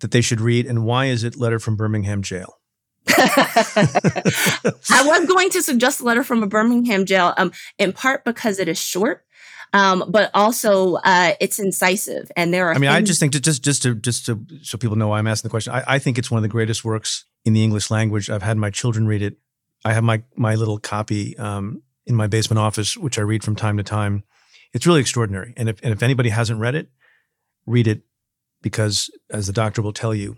that 0.00 0.10
they 0.10 0.20
should 0.20 0.40
read, 0.40 0.66
and 0.66 0.84
why 0.84 1.06
is 1.06 1.24
it 1.24 1.36
Letter 1.36 1.58
from 1.58 1.76
Birmingham 1.76 2.22
Jail? 2.22 2.60
I 3.08 5.02
was 5.04 5.26
going 5.26 5.50
to 5.50 5.62
suggest 5.62 6.00
a 6.00 6.04
letter 6.04 6.22
from 6.22 6.42
a 6.42 6.46
Birmingham 6.46 7.06
jail, 7.06 7.34
um, 7.36 7.52
in 7.78 7.92
part 7.92 8.24
because 8.24 8.58
it 8.58 8.68
is 8.68 8.78
short, 8.78 9.24
um, 9.72 10.04
but 10.08 10.30
also 10.34 10.94
uh, 10.96 11.32
it's 11.40 11.58
incisive, 11.58 12.30
and 12.36 12.52
there 12.52 12.68
are. 12.68 12.74
I 12.74 12.78
mean, 12.78 12.90
I 12.90 13.00
just 13.00 13.20
think 13.20 13.32
to, 13.32 13.40
just 13.40 13.62
just 13.62 13.82
to 13.82 13.94
just 13.94 14.26
to 14.26 14.44
so 14.62 14.78
people 14.78 14.96
know 14.96 15.08
why 15.08 15.18
I'm 15.18 15.26
asking 15.26 15.48
the 15.48 15.52
question. 15.52 15.72
I, 15.72 15.82
I 15.86 15.98
think 15.98 16.18
it's 16.18 16.30
one 16.30 16.38
of 16.38 16.42
the 16.42 16.48
greatest 16.48 16.84
works 16.84 17.24
in 17.44 17.52
the 17.52 17.64
English 17.64 17.90
language. 17.90 18.30
I've 18.30 18.42
had 18.42 18.56
my 18.56 18.70
children 18.70 19.06
read 19.06 19.22
it. 19.22 19.36
I 19.84 19.92
have 19.92 20.04
my 20.04 20.22
my 20.36 20.54
little 20.54 20.78
copy 20.78 21.36
um, 21.38 21.82
in 22.06 22.14
my 22.14 22.26
basement 22.26 22.58
office, 22.58 22.96
which 22.96 23.18
I 23.18 23.22
read 23.22 23.44
from 23.44 23.56
time 23.56 23.76
to 23.76 23.82
time. 23.82 24.24
It's 24.72 24.86
really 24.86 25.00
extraordinary. 25.00 25.54
And 25.56 25.68
if, 25.68 25.80
and 25.82 25.92
if 25.92 26.02
anybody 26.02 26.28
hasn't 26.28 26.60
read 26.60 26.74
it, 26.74 26.90
read 27.66 27.86
it 27.86 28.02
because, 28.62 29.10
as 29.30 29.46
the 29.46 29.52
doctor 29.52 29.82
will 29.82 29.92
tell 29.92 30.14
you, 30.14 30.36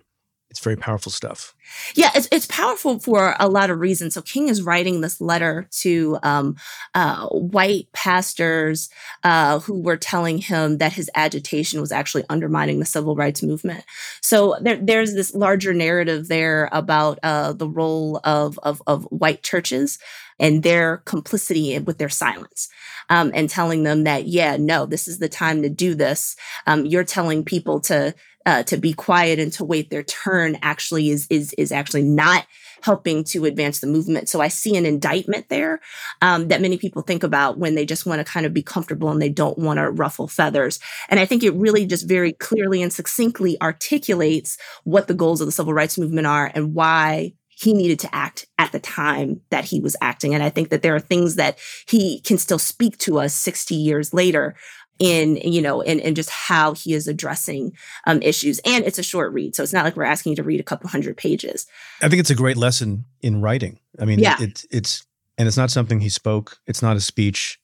it's 0.53 0.61
very 0.61 0.77
powerful 0.77 1.11
stuff. 1.11 1.55
Yeah, 1.95 2.11
it's, 2.15 2.29
it's 2.31 2.45
powerful 2.45 2.99
for 2.99 3.35
a 3.41 3.49
lot 3.49 3.71
of 3.71 3.81
reasons. 3.81 4.13
So 4.13 4.21
King 4.21 4.49
is 4.49 4.61
writing 4.61 5.01
this 5.01 5.19
letter 5.19 5.67
to 5.81 6.19
um, 6.23 6.57
uh, 6.95 7.27
white 7.29 7.89
pastors 7.95 8.91
uh, 9.25 9.61
who 9.61 9.81
were 9.81 9.97
telling 9.97 10.37
him 10.37 10.77
that 10.77 10.93
his 10.93 11.11
agitation 11.15 11.81
was 11.81 11.91
actually 11.91 12.25
undermining 12.29 12.81
the 12.81 12.85
civil 12.85 13.17
rights 13.17 13.43
movement. 13.43 13.83
So 14.21 14.57
there, 14.61 14.77
there's 14.77 15.15
this 15.15 15.35
larger 15.35 15.73
narrative 15.73 16.29
there 16.29 16.69
about 16.71 17.19
uh, 17.23 17.55
the 17.55 17.69
role 17.69 18.21
of, 18.25 18.59
of, 18.63 18.83
of 18.87 19.05
white 19.05 19.43
churches 19.43 19.99
and 20.39 20.63
their 20.63 20.99
complicity 20.99 21.79
with 21.79 21.97
their 21.97 22.11
silence. 22.11 22.69
Um, 23.09 23.33
and 23.35 23.49
telling 23.49 23.83
them 23.83 24.05
that, 24.05 24.27
yeah, 24.27 24.57
no, 24.59 24.87
this 24.87 25.09
is 25.09 25.19
the 25.19 25.29
time 25.29 25.63
to 25.63 25.69
do 25.69 25.95
this. 25.95 26.37
Um, 26.67 26.87
you're 26.87 27.05
telling 27.05 27.45
people 27.45 27.81
to 27.81 28.15
uh, 28.47 28.63
to 28.65 28.77
be 28.77 28.93
quiet 28.93 29.39
and 29.39 29.53
to 29.55 29.65
wait 29.65 29.91
their 29.91 30.03
turn 30.03 30.59
actually 30.63 31.11
is 31.11 31.27
is 31.31 31.53
is 31.55 31.73
actually 31.73 32.03
not 32.03 32.47
helping 32.83 33.25
to 33.25 33.45
advance 33.45 33.81
the 33.81 33.87
movement. 33.87 34.29
So 34.29 34.41
I 34.41 34.49
see 34.49 34.77
an 34.77 34.85
indictment 34.85 35.49
there 35.49 35.81
um, 36.21 36.49
that 36.49 36.61
many 36.61 36.77
people 36.77 37.03
think 37.03 37.23
about 37.23 37.59
when 37.59 37.75
they 37.75 37.87
just 37.87 38.07
want 38.07 38.19
to 38.19 38.31
kind 38.31 38.45
of 38.45 38.53
be 38.53 38.63
comfortable 38.63 39.09
and 39.09 39.23
they 39.23 39.29
don't 39.29 39.59
want 39.59 39.79
to 39.79 39.91
ruffle 39.91 40.29
feathers. 40.29 40.81
And 41.09 41.21
I 41.21 41.27
think 41.27 41.45
it 41.45 41.55
really 41.55 41.87
just 41.87 42.09
very 42.09 42.33
clearly 42.33 42.83
and 42.83 42.93
succinctly 42.93 43.61
articulates 43.63 44.59
what 44.85 45.07
the 45.07 45.15
goals 45.15 45.41
of 45.41 45.47
the 45.47 45.53
civil 45.53 45.73
rights 45.73 45.97
movement 45.97 46.27
are 46.27 46.51
and 46.55 46.75
why 46.75 47.35
he 47.49 47.73
needed 47.73 48.01
to 48.01 48.13
act 48.13 48.47
at 48.59 48.73
the 48.73 48.81
time 48.81 49.41
that 49.51 49.65
he 49.65 49.79
was 49.79 49.95
acting. 50.01 50.35
And 50.35 50.43
I 50.43 50.51
think 50.51 50.71
that 50.71 50.83
there 50.83 50.97
are 50.97 51.01
things 51.01 51.37
that 51.37 51.59
he 51.87 52.21
can 52.21 52.37
still 52.39 52.59
speak 52.59 52.99
to 52.99 53.19
us 53.19 53.35
60 53.35 53.75
years 53.77 54.13
later 54.13 54.57
in 55.03 55.37
you 55.37 55.61
know 55.61 55.81
in, 55.81 55.99
in 55.99 56.15
just 56.15 56.31
how 56.31 56.75
he 56.75 56.95
is 56.95 57.09
addressing 57.09 57.73
um, 58.07 58.23
issues. 58.23 58.61
And 58.65 58.85
it's 58.85 58.99
a 58.99 59.03
short 59.03 59.33
read 59.33 59.57
so 59.57 59.63
it's 59.63 59.73
not 59.73 59.85
like 59.85 59.97
we're 59.97 60.05
asking 60.05 60.31
you 60.31 60.37
to 60.37 60.43
read 60.43 60.61
a 60.61 60.65
couple 60.65 60.89
hundred 60.89 61.17
pages. 61.17 61.67
I 62.01 62.09
think 62.09 62.21
it's 62.21 62.31
a 62.31 62.37
great 62.37 62.57
lesson 62.57 63.05
in 63.21 63.41
writing. 63.41 63.81
I 63.99 64.05
mean 64.05 64.21
yeah. 64.21 64.37
it, 64.41 64.65
it's 64.71 65.05
and 65.37 65.49
it's 65.49 65.57
not 65.57 65.71
something 65.71 66.01
he 66.01 66.09
spoke 66.09 66.59
it's 66.67 66.83
not 66.83 66.97
a 66.97 67.01
speech 67.01 67.59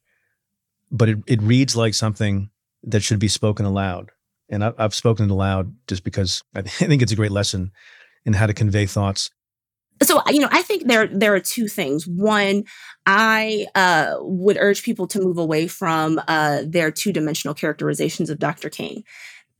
but 0.90 1.08
it, 1.08 1.18
it 1.26 1.42
reads 1.42 1.76
like 1.76 1.94
something 1.94 2.50
that 2.82 3.02
should 3.02 3.18
be 3.18 3.28
spoken 3.28 3.66
aloud. 3.66 4.10
And 4.50 4.64
I, 4.64 4.72
i've 4.78 4.94
spoken 4.94 5.26
it 5.26 5.30
aloud 5.30 5.74
just 5.86 6.02
because 6.02 6.42
i 6.54 6.62
think 6.62 7.02
it's 7.02 7.12
a 7.12 7.16
great 7.16 7.30
lesson 7.30 7.70
in 8.24 8.32
how 8.32 8.46
to 8.46 8.54
convey 8.54 8.86
thoughts 8.86 9.30
so 10.02 10.22
you 10.28 10.40
know 10.40 10.48
i 10.50 10.62
think 10.62 10.86
there 10.86 11.06
there 11.06 11.34
are 11.34 11.40
two 11.40 11.68
things. 11.68 12.06
One 12.06 12.64
i 13.06 13.66
uh, 13.74 14.16
would 14.20 14.56
urge 14.58 14.82
people 14.82 15.06
to 15.08 15.20
move 15.20 15.38
away 15.38 15.66
from 15.66 16.20
uh, 16.28 16.62
their 16.66 16.90
two-dimensional 16.90 17.54
characterizations 17.54 18.30
of 18.30 18.38
dr 18.38 18.68
king. 18.70 19.04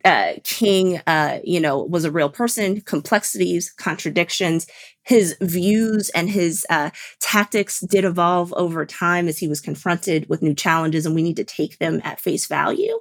Uh, 0.05 0.35
king 0.45 1.01
uh, 1.07 1.41
you 1.43 1.61
know 1.61 1.83
was 1.83 2.05
a 2.05 2.13
real 2.13 2.31
person 2.31 2.81
complexities 2.83 3.71
contradictions. 3.73 4.67
His 5.03 5.37
views 5.41 6.11
and 6.11 6.29
his 6.29 6.67
uh, 6.69 6.91
tactics 7.21 7.81
did 7.81 8.05
evolve 8.05 8.53
over 8.57 8.85
time 8.85 9.27
as 9.27 9.39
he 9.39 9.49
was 9.49 9.61
confronted 9.61 10.29
with 10.29 10.43
new 10.43 10.55
challenges 10.55 11.07
and 11.07 11.15
we 11.15 11.23
need 11.23 11.37
to 11.37 11.45
take 11.45 11.79
them 11.79 12.01
at 12.05 12.21
face 12.21 12.47
value 12.47 12.99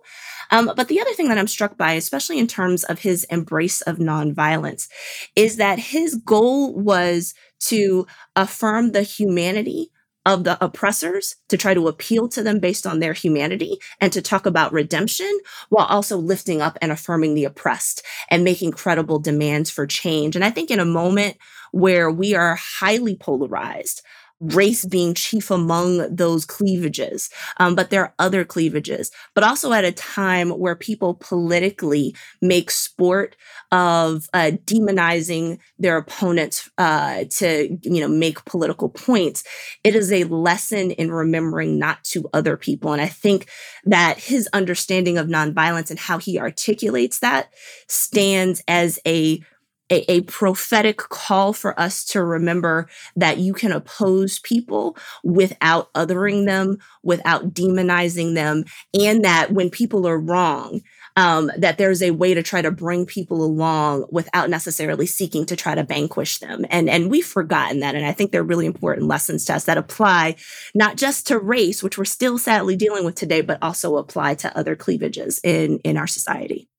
um, 0.51 0.71
but 0.75 0.87
the 0.87 0.99
other 0.99 1.13
thing 1.13 1.29
that 1.29 1.37
I'm 1.37 1.47
struck 1.47 1.77
by, 1.77 1.93
especially 1.93 2.39
in 2.39 2.47
terms 2.47 2.83
of 2.83 2.99
his 2.99 3.23
embrace 3.25 3.81
of 3.81 3.97
nonviolence, 3.97 4.87
is 5.35 5.57
that 5.57 5.79
his 5.79 6.15
goal 6.15 6.75
was 6.75 7.33
to 7.59 8.07
affirm 8.35 8.91
the 8.91 9.03
humanity 9.03 9.91
of 10.27 10.43
the 10.43 10.61
oppressors 10.63 11.35
to 11.47 11.55
try 11.55 11.73
to 11.73 11.87
appeal 11.87 12.27
to 12.27 12.43
them 12.43 12.59
based 12.59 12.85
on 12.85 12.99
their 12.99 13.13
humanity 13.13 13.77
and 14.01 14.11
to 14.11 14.21
talk 14.21 14.45
about 14.45 14.73
redemption 14.73 15.31
while 15.69 15.85
also 15.85 16.17
lifting 16.17 16.61
up 16.61 16.77
and 16.81 16.91
affirming 16.91 17.33
the 17.33 17.45
oppressed 17.45 18.03
and 18.29 18.43
making 18.43 18.71
credible 18.71 19.19
demands 19.19 19.69
for 19.69 19.87
change. 19.87 20.35
And 20.35 20.43
I 20.43 20.49
think 20.51 20.69
in 20.69 20.81
a 20.81 20.85
moment 20.85 21.37
where 21.71 22.11
we 22.11 22.35
are 22.35 22.55
highly 22.55 23.15
polarized, 23.15 24.01
race 24.39 24.85
being 24.85 25.13
chief 25.13 25.49
among 25.49 26.15
those 26.15 26.45
cleavages. 26.45 27.29
Um, 27.57 27.75
but 27.75 27.89
there 27.89 28.03
are 28.03 28.13
other 28.19 28.45
cleavages, 28.45 29.11
but 29.33 29.43
also 29.43 29.73
at 29.73 29.83
a 29.83 29.91
time 29.91 30.49
where 30.51 30.75
people 30.75 31.15
politically 31.15 32.15
make 32.41 32.69
sport 32.69 33.35
of 33.71 34.27
uh, 34.33 34.51
demonizing 34.65 35.59
their 35.79 35.97
opponents 35.97 36.69
uh, 36.77 37.25
to, 37.31 37.77
you 37.81 37.99
know, 37.99 38.07
make 38.07 38.45
political 38.45 38.89
points. 38.89 39.43
It 39.83 39.95
is 39.95 40.11
a 40.11 40.25
lesson 40.25 40.91
in 40.91 41.11
remembering 41.11 41.79
not 41.79 42.03
to 42.05 42.29
other 42.33 42.57
people. 42.57 42.93
And 42.93 43.01
I 43.01 43.07
think 43.07 43.47
that 43.85 44.19
his 44.19 44.47
understanding 44.53 45.17
of 45.17 45.27
nonviolence 45.27 45.89
and 45.89 45.99
how 45.99 46.19
he 46.19 46.39
articulates 46.39 47.19
that 47.19 47.51
stands 47.87 48.61
as 48.67 48.99
a 49.05 49.41
a, 49.89 50.11
a, 50.11 50.21
prophetic 50.21 50.97
call 50.97 51.53
for 51.53 51.79
us 51.79 52.03
to 52.03 52.21
remember 52.21 52.89
that 53.15 53.37
you 53.37 53.53
can 53.53 53.71
oppose 53.71 54.39
people 54.39 54.97
without 55.23 55.93
othering 55.93 56.45
them, 56.45 56.77
without 57.03 57.53
demonizing 57.53 58.35
them, 58.35 58.65
and 58.93 59.23
that 59.23 59.51
when 59.51 59.69
people 59.69 60.05
are 60.07 60.19
wrong, 60.19 60.81
um, 61.15 61.51
that 61.57 61.77
there's 61.77 62.03
a 62.03 62.11
way 62.11 62.33
to 62.33 62.43
try 62.43 62.61
to 62.61 62.69
bring 62.69 63.05
people 63.05 63.43
along 63.43 64.05
without 64.11 64.49
necessarily 64.49 65.05
seeking 65.05 65.45
to 65.47 65.55
try 65.55 65.73
to 65.73 65.83
vanquish 65.83 66.39
them. 66.39 66.65
And 66.69 66.89
and 66.89 67.09
we've 67.09 67.25
forgotten 67.25 67.79
that. 67.79 67.95
And 67.95 68.05
I 68.05 68.11
think 68.11 68.31
they're 68.31 68.43
really 68.43 68.67
important 68.67 69.07
lessons 69.07 69.45
to 69.45 69.55
us 69.55 69.65
that 69.65 69.77
apply 69.77 70.35
not 70.75 70.97
just 70.97 71.27
to 71.27 71.39
race, 71.39 71.81
which 71.81 71.97
we're 71.97 72.05
still 72.05 72.37
sadly 72.37 72.75
dealing 72.75 73.03
with 73.03 73.15
today, 73.15 73.41
but 73.41 73.57
also 73.61 73.97
apply 73.97 74.35
to 74.35 74.57
other 74.57 74.75
cleavages 74.75 75.39
in 75.43 75.79
in 75.79 75.97
our 75.97 76.07
society. 76.07 76.69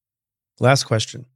Last 0.60 0.84
question. 0.84 1.26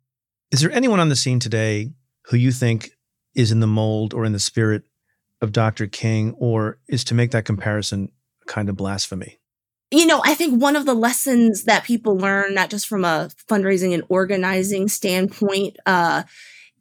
Is 0.52 0.60
there 0.60 0.70
anyone 0.70 1.00
on 1.00 1.08
the 1.08 1.16
scene 1.16 1.38
today 1.38 1.94
who 2.26 2.36
you 2.36 2.52
think 2.52 2.90
is 3.34 3.50
in 3.50 3.60
the 3.60 3.66
mold 3.66 4.12
or 4.12 4.26
in 4.26 4.32
the 4.32 4.38
spirit 4.38 4.82
of 5.40 5.50
Dr. 5.50 5.86
King, 5.86 6.34
or 6.36 6.78
is 6.86 7.04
to 7.04 7.14
make 7.14 7.30
that 7.30 7.46
comparison 7.46 8.12
kind 8.46 8.68
of 8.68 8.76
blasphemy? 8.76 9.40
You 9.90 10.06
know, 10.06 10.20
I 10.24 10.34
think 10.34 10.60
one 10.60 10.76
of 10.76 10.84
the 10.84 10.94
lessons 10.94 11.64
that 11.64 11.84
people 11.84 12.18
learn, 12.18 12.54
not 12.54 12.68
just 12.68 12.86
from 12.86 13.02
a 13.02 13.30
fundraising 13.50 13.94
and 13.94 14.04
organizing 14.10 14.88
standpoint, 14.88 15.78
uh, 15.86 16.24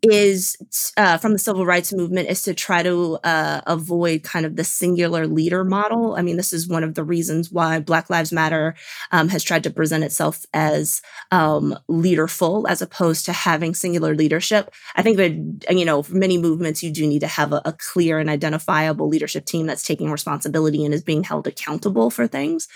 is 0.03 0.57
uh, 0.97 1.17
from 1.17 1.33
the 1.33 1.39
civil 1.39 1.65
rights 1.65 1.93
movement 1.93 2.27
is 2.27 2.41
to 2.43 2.53
try 2.55 2.81
to 2.81 3.19
uh, 3.23 3.61
avoid 3.67 4.23
kind 4.23 4.45
of 4.45 4.55
the 4.55 4.63
singular 4.63 5.27
leader 5.27 5.63
model. 5.63 6.15
I 6.15 6.23
mean, 6.23 6.37
this 6.37 6.53
is 6.53 6.67
one 6.67 6.83
of 6.83 6.95
the 6.95 7.03
reasons 7.03 7.51
why 7.51 7.79
Black 7.79 8.09
Lives 8.09 8.31
Matter 8.31 8.73
um, 9.11 9.29
has 9.29 9.43
tried 9.43 9.63
to 9.63 9.69
present 9.69 10.03
itself 10.03 10.45
as 10.53 11.01
um, 11.29 11.77
leaderful 11.87 12.67
as 12.67 12.81
opposed 12.81 13.25
to 13.25 13.33
having 13.33 13.75
singular 13.75 14.15
leadership. 14.15 14.73
I 14.95 15.03
think 15.03 15.17
that, 15.17 15.75
you 15.75 15.85
know, 15.85 16.01
for 16.01 16.15
many 16.15 16.37
movements, 16.39 16.81
you 16.81 16.91
do 16.91 17.05
need 17.05 17.19
to 17.19 17.27
have 17.27 17.53
a, 17.53 17.61
a 17.65 17.73
clear 17.73 18.17
and 18.17 18.29
identifiable 18.29 19.07
leadership 19.07 19.45
team 19.45 19.67
that's 19.67 19.83
taking 19.83 20.09
responsibility 20.09 20.83
and 20.83 20.93
is 20.95 21.03
being 21.03 21.23
held 21.23 21.45
accountable 21.45 22.09
for 22.09 22.27
things 22.27 22.67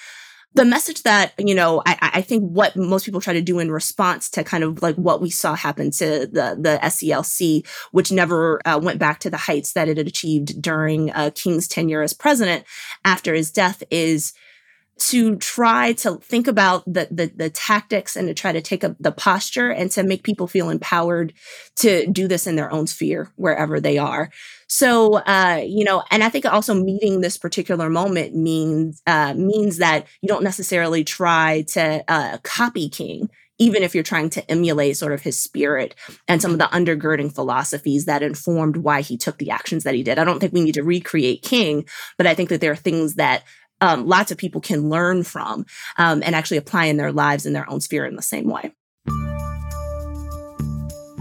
the 0.55 0.65
message 0.65 1.03
that 1.03 1.33
you 1.37 1.53
know 1.53 1.81
I, 1.85 2.11
I, 2.15 2.21
think 2.21 2.49
what 2.49 2.75
most 2.75 3.05
people 3.05 3.21
try 3.21 3.33
to 3.33 3.41
do 3.41 3.59
in 3.59 3.69
response 3.71 4.29
to 4.31 4.43
kind 4.43 4.63
of 4.63 4.81
like 4.81 4.95
what 4.95 5.21
we 5.21 5.29
saw 5.29 5.53
happen 5.53 5.91
to 5.91 6.27
the 6.27 6.57
the 6.59 6.79
SCLC, 6.81 7.67
which 7.91 8.11
never 8.11 8.65
uh, 8.65 8.79
went 8.81 8.97
back 8.97 9.19
to 9.19 9.29
the 9.29 9.37
heights 9.37 9.73
that 9.73 9.89
it 9.89 9.97
had 9.97 10.07
achieved 10.07 10.61
during 10.61 11.11
uh, 11.11 11.31
King's 11.35 11.67
tenure 11.67 12.01
as 12.01 12.13
president 12.13 12.63
after 13.03 13.33
his 13.33 13.51
death, 13.51 13.83
is 13.91 14.33
to 14.97 15.35
try 15.37 15.93
to 15.93 16.15
think 16.17 16.47
about 16.47 16.85
the, 16.85 17.07
the, 17.11 17.31
the 17.35 17.49
tactics 17.49 18.15
and 18.15 18.27
to 18.27 18.33
try 18.33 18.51
to 18.51 18.61
take 18.61 18.83
up 18.83 18.95
the 18.99 19.11
posture 19.11 19.69
and 19.69 19.91
to 19.91 20.03
make 20.03 20.23
people 20.23 20.47
feel 20.47 20.69
empowered 20.69 21.33
to 21.75 22.07
do 22.07 22.27
this 22.27 22.47
in 22.47 22.55
their 22.55 22.71
own 22.71 22.87
sphere 22.87 23.29
wherever 23.35 23.81
they 23.81 23.97
are. 23.97 24.29
So, 24.67 25.15
uh, 25.15 25.61
you 25.65 25.83
know, 25.83 26.03
and 26.11 26.23
I 26.23 26.29
think 26.29 26.45
also 26.45 26.73
meeting 26.73 27.21
this 27.21 27.37
particular 27.37 27.89
moment 27.89 28.35
means 28.35 29.01
uh, 29.05 29.33
means 29.33 29.77
that 29.77 30.07
you 30.21 30.27
don't 30.27 30.43
necessarily 30.43 31.03
try 31.03 31.63
to 31.73 32.03
uh, 32.07 32.37
copy 32.43 32.89
King 32.89 33.29
even 33.57 33.83
if 33.83 33.95
you're 33.95 34.03
trying 34.03 34.29
to 34.29 34.51
emulate 34.51 34.97
sort 34.97 35.13
of 35.13 35.21
his 35.21 35.39
spirit 35.39 35.95
and 36.27 36.41
some 36.41 36.51
of 36.51 36.57
the 36.57 36.65
undergirding 36.65 37.33
philosophies 37.33 38.05
that 38.05 38.23
informed 38.23 38.77
why 38.77 39.01
he 39.01 39.17
took 39.17 39.37
the 39.37 39.51
actions 39.51 39.83
that 39.83 39.95
he 39.95 40.03
did. 40.03 40.19
I 40.19 40.25
don't 40.25 40.39
think 40.39 40.53
we 40.53 40.63
need 40.63 40.73
to 40.73 40.83
recreate 40.83 41.41
King, 41.41 41.85
but 42.17 42.27
I 42.27 42.33
think 42.33 42.49
that 42.49 42.59
there 42.59 42.73
are 42.73 42.75
things 42.75 43.15
that 43.15 43.43
um, 43.85 44.07
lots 44.07 44.31
of 44.31 44.37
people 44.37 44.61
can 44.61 44.89
learn 44.89 45.23
from 45.23 45.65
um, 45.97 46.23
and 46.23 46.35
actually 46.35 46.57
apply 46.57 46.85
in 46.85 46.97
their 46.97 47.11
lives 47.11 47.45
in 47.45 47.53
their 47.53 47.69
own 47.69 47.79
sphere 47.81 48.05
in 48.05 48.15
the 48.15 48.21
same 48.21 48.49
way. 48.49 48.73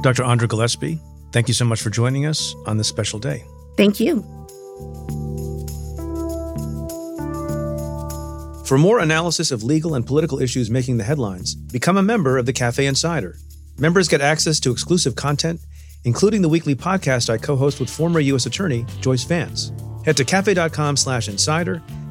Dr. 0.02 0.24
Andra 0.24 0.48
Gillespie, 0.48 1.00
thank 1.32 1.48
you 1.48 1.54
so 1.54 1.64
much 1.64 1.80
for 1.80 1.90
joining 1.90 2.26
us 2.26 2.54
on 2.66 2.76
this 2.76 2.88
special 2.88 3.18
day. 3.18 3.44
Thank 3.76 4.00
you. 4.00 4.22
For 8.66 8.78
more 8.78 8.98
analysis 8.98 9.50
of 9.50 9.62
legal 9.62 9.94
and 9.94 10.06
political 10.06 10.40
issues 10.40 10.70
making 10.70 10.96
the 10.96 11.04
headlines, 11.04 11.54
become 11.54 11.98
a 11.98 12.02
member 12.02 12.38
of 12.38 12.46
the 12.46 12.52
Cafe 12.52 12.86
Insider. 12.86 13.36
Members 13.78 14.08
get 14.08 14.22
access 14.22 14.58
to 14.60 14.70
exclusive 14.70 15.16
content, 15.16 15.60
including 16.04 16.40
the 16.40 16.48
weekly 16.48 16.74
podcast 16.74 17.28
I 17.28 17.36
co-host 17.36 17.78
with 17.78 17.90
former 17.90 18.20
U.S. 18.20 18.46
Attorney 18.46 18.86
Joyce 19.00 19.24
Vance. 19.24 19.70
Head 20.04 20.16
to 20.16 20.24
cafe.com 20.24 20.96
slash 20.96 21.28
insider 21.28 21.82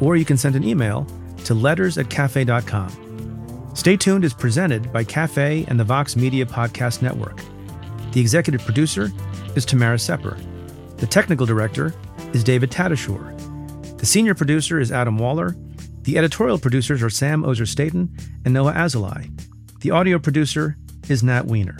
Or 0.00 0.16
you 0.16 0.24
can 0.24 0.36
send 0.36 0.56
an 0.56 0.64
email 0.64 1.06
to 1.44 1.54
letters 1.54 1.98
at 1.98 2.10
cafe.com. 2.10 3.70
Stay 3.74 3.96
tuned 3.96 4.24
is 4.24 4.32
presented 4.32 4.92
by 4.92 5.02
Cafe 5.04 5.64
and 5.68 5.78
the 5.78 5.84
Vox 5.84 6.16
Media 6.16 6.46
Podcast 6.46 7.02
Network. 7.02 7.40
The 8.12 8.20
executive 8.20 8.64
producer 8.64 9.10
is 9.56 9.64
Tamara 9.64 9.98
Sepper. 9.98 10.38
The 10.98 11.06
technical 11.06 11.44
director 11.44 11.92
is 12.32 12.44
David 12.44 12.70
Tatasciore. 12.70 13.98
The 13.98 14.06
senior 14.06 14.34
producer 14.34 14.78
is 14.78 14.92
Adam 14.92 15.18
Waller. 15.18 15.56
The 16.02 16.18
editorial 16.18 16.58
producers 16.58 17.02
are 17.02 17.10
Sam 17.10 17.44
Ozer 17.44 17.66
Staten 17.66 18.16
and 18.44 18.54
Noah 18.54 18.74
Azulai. 18.74 19.30
The 19.80 19.90
audio 19.90 20.18
producer 20.18 20.76
is 21.08 21.22
Nat 21.22 21.46
Weiner. 21.46 21.78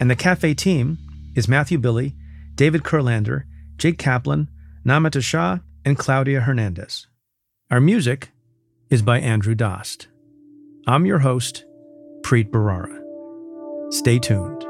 And 0.00 0.10
the 0.10 0.16
Cafe 0.16 0.54
team 0.54 0.98
is 1.34 1.48
Matthew 1.48 1.78
Billy, 1.78 2.14
David 2.54 2.82
Kurlander, 2.82 3.44
Jake 3.78 3.98
Kaplan, 3.98 4.48
Namita 4.84 5.22
Shah, 5.22 5.58
and 5.84 5.98
Claudia 5.98 6.40
Hernandez. 6.40 7.06
Our 7.70 7.80
music 7.80 8.30
is 8.90 9.00
by 9.00 9.20
Andrew 9.20 9.54
Dost. 9.54 10.08
I'm 10.86 11.06
your 11.06 11.20
host, 11.20 11.64
Preet 12.20 12.50
Bharara. 12.50 13.00
Stay 13.90 14.18
tuned. 14.18 14.66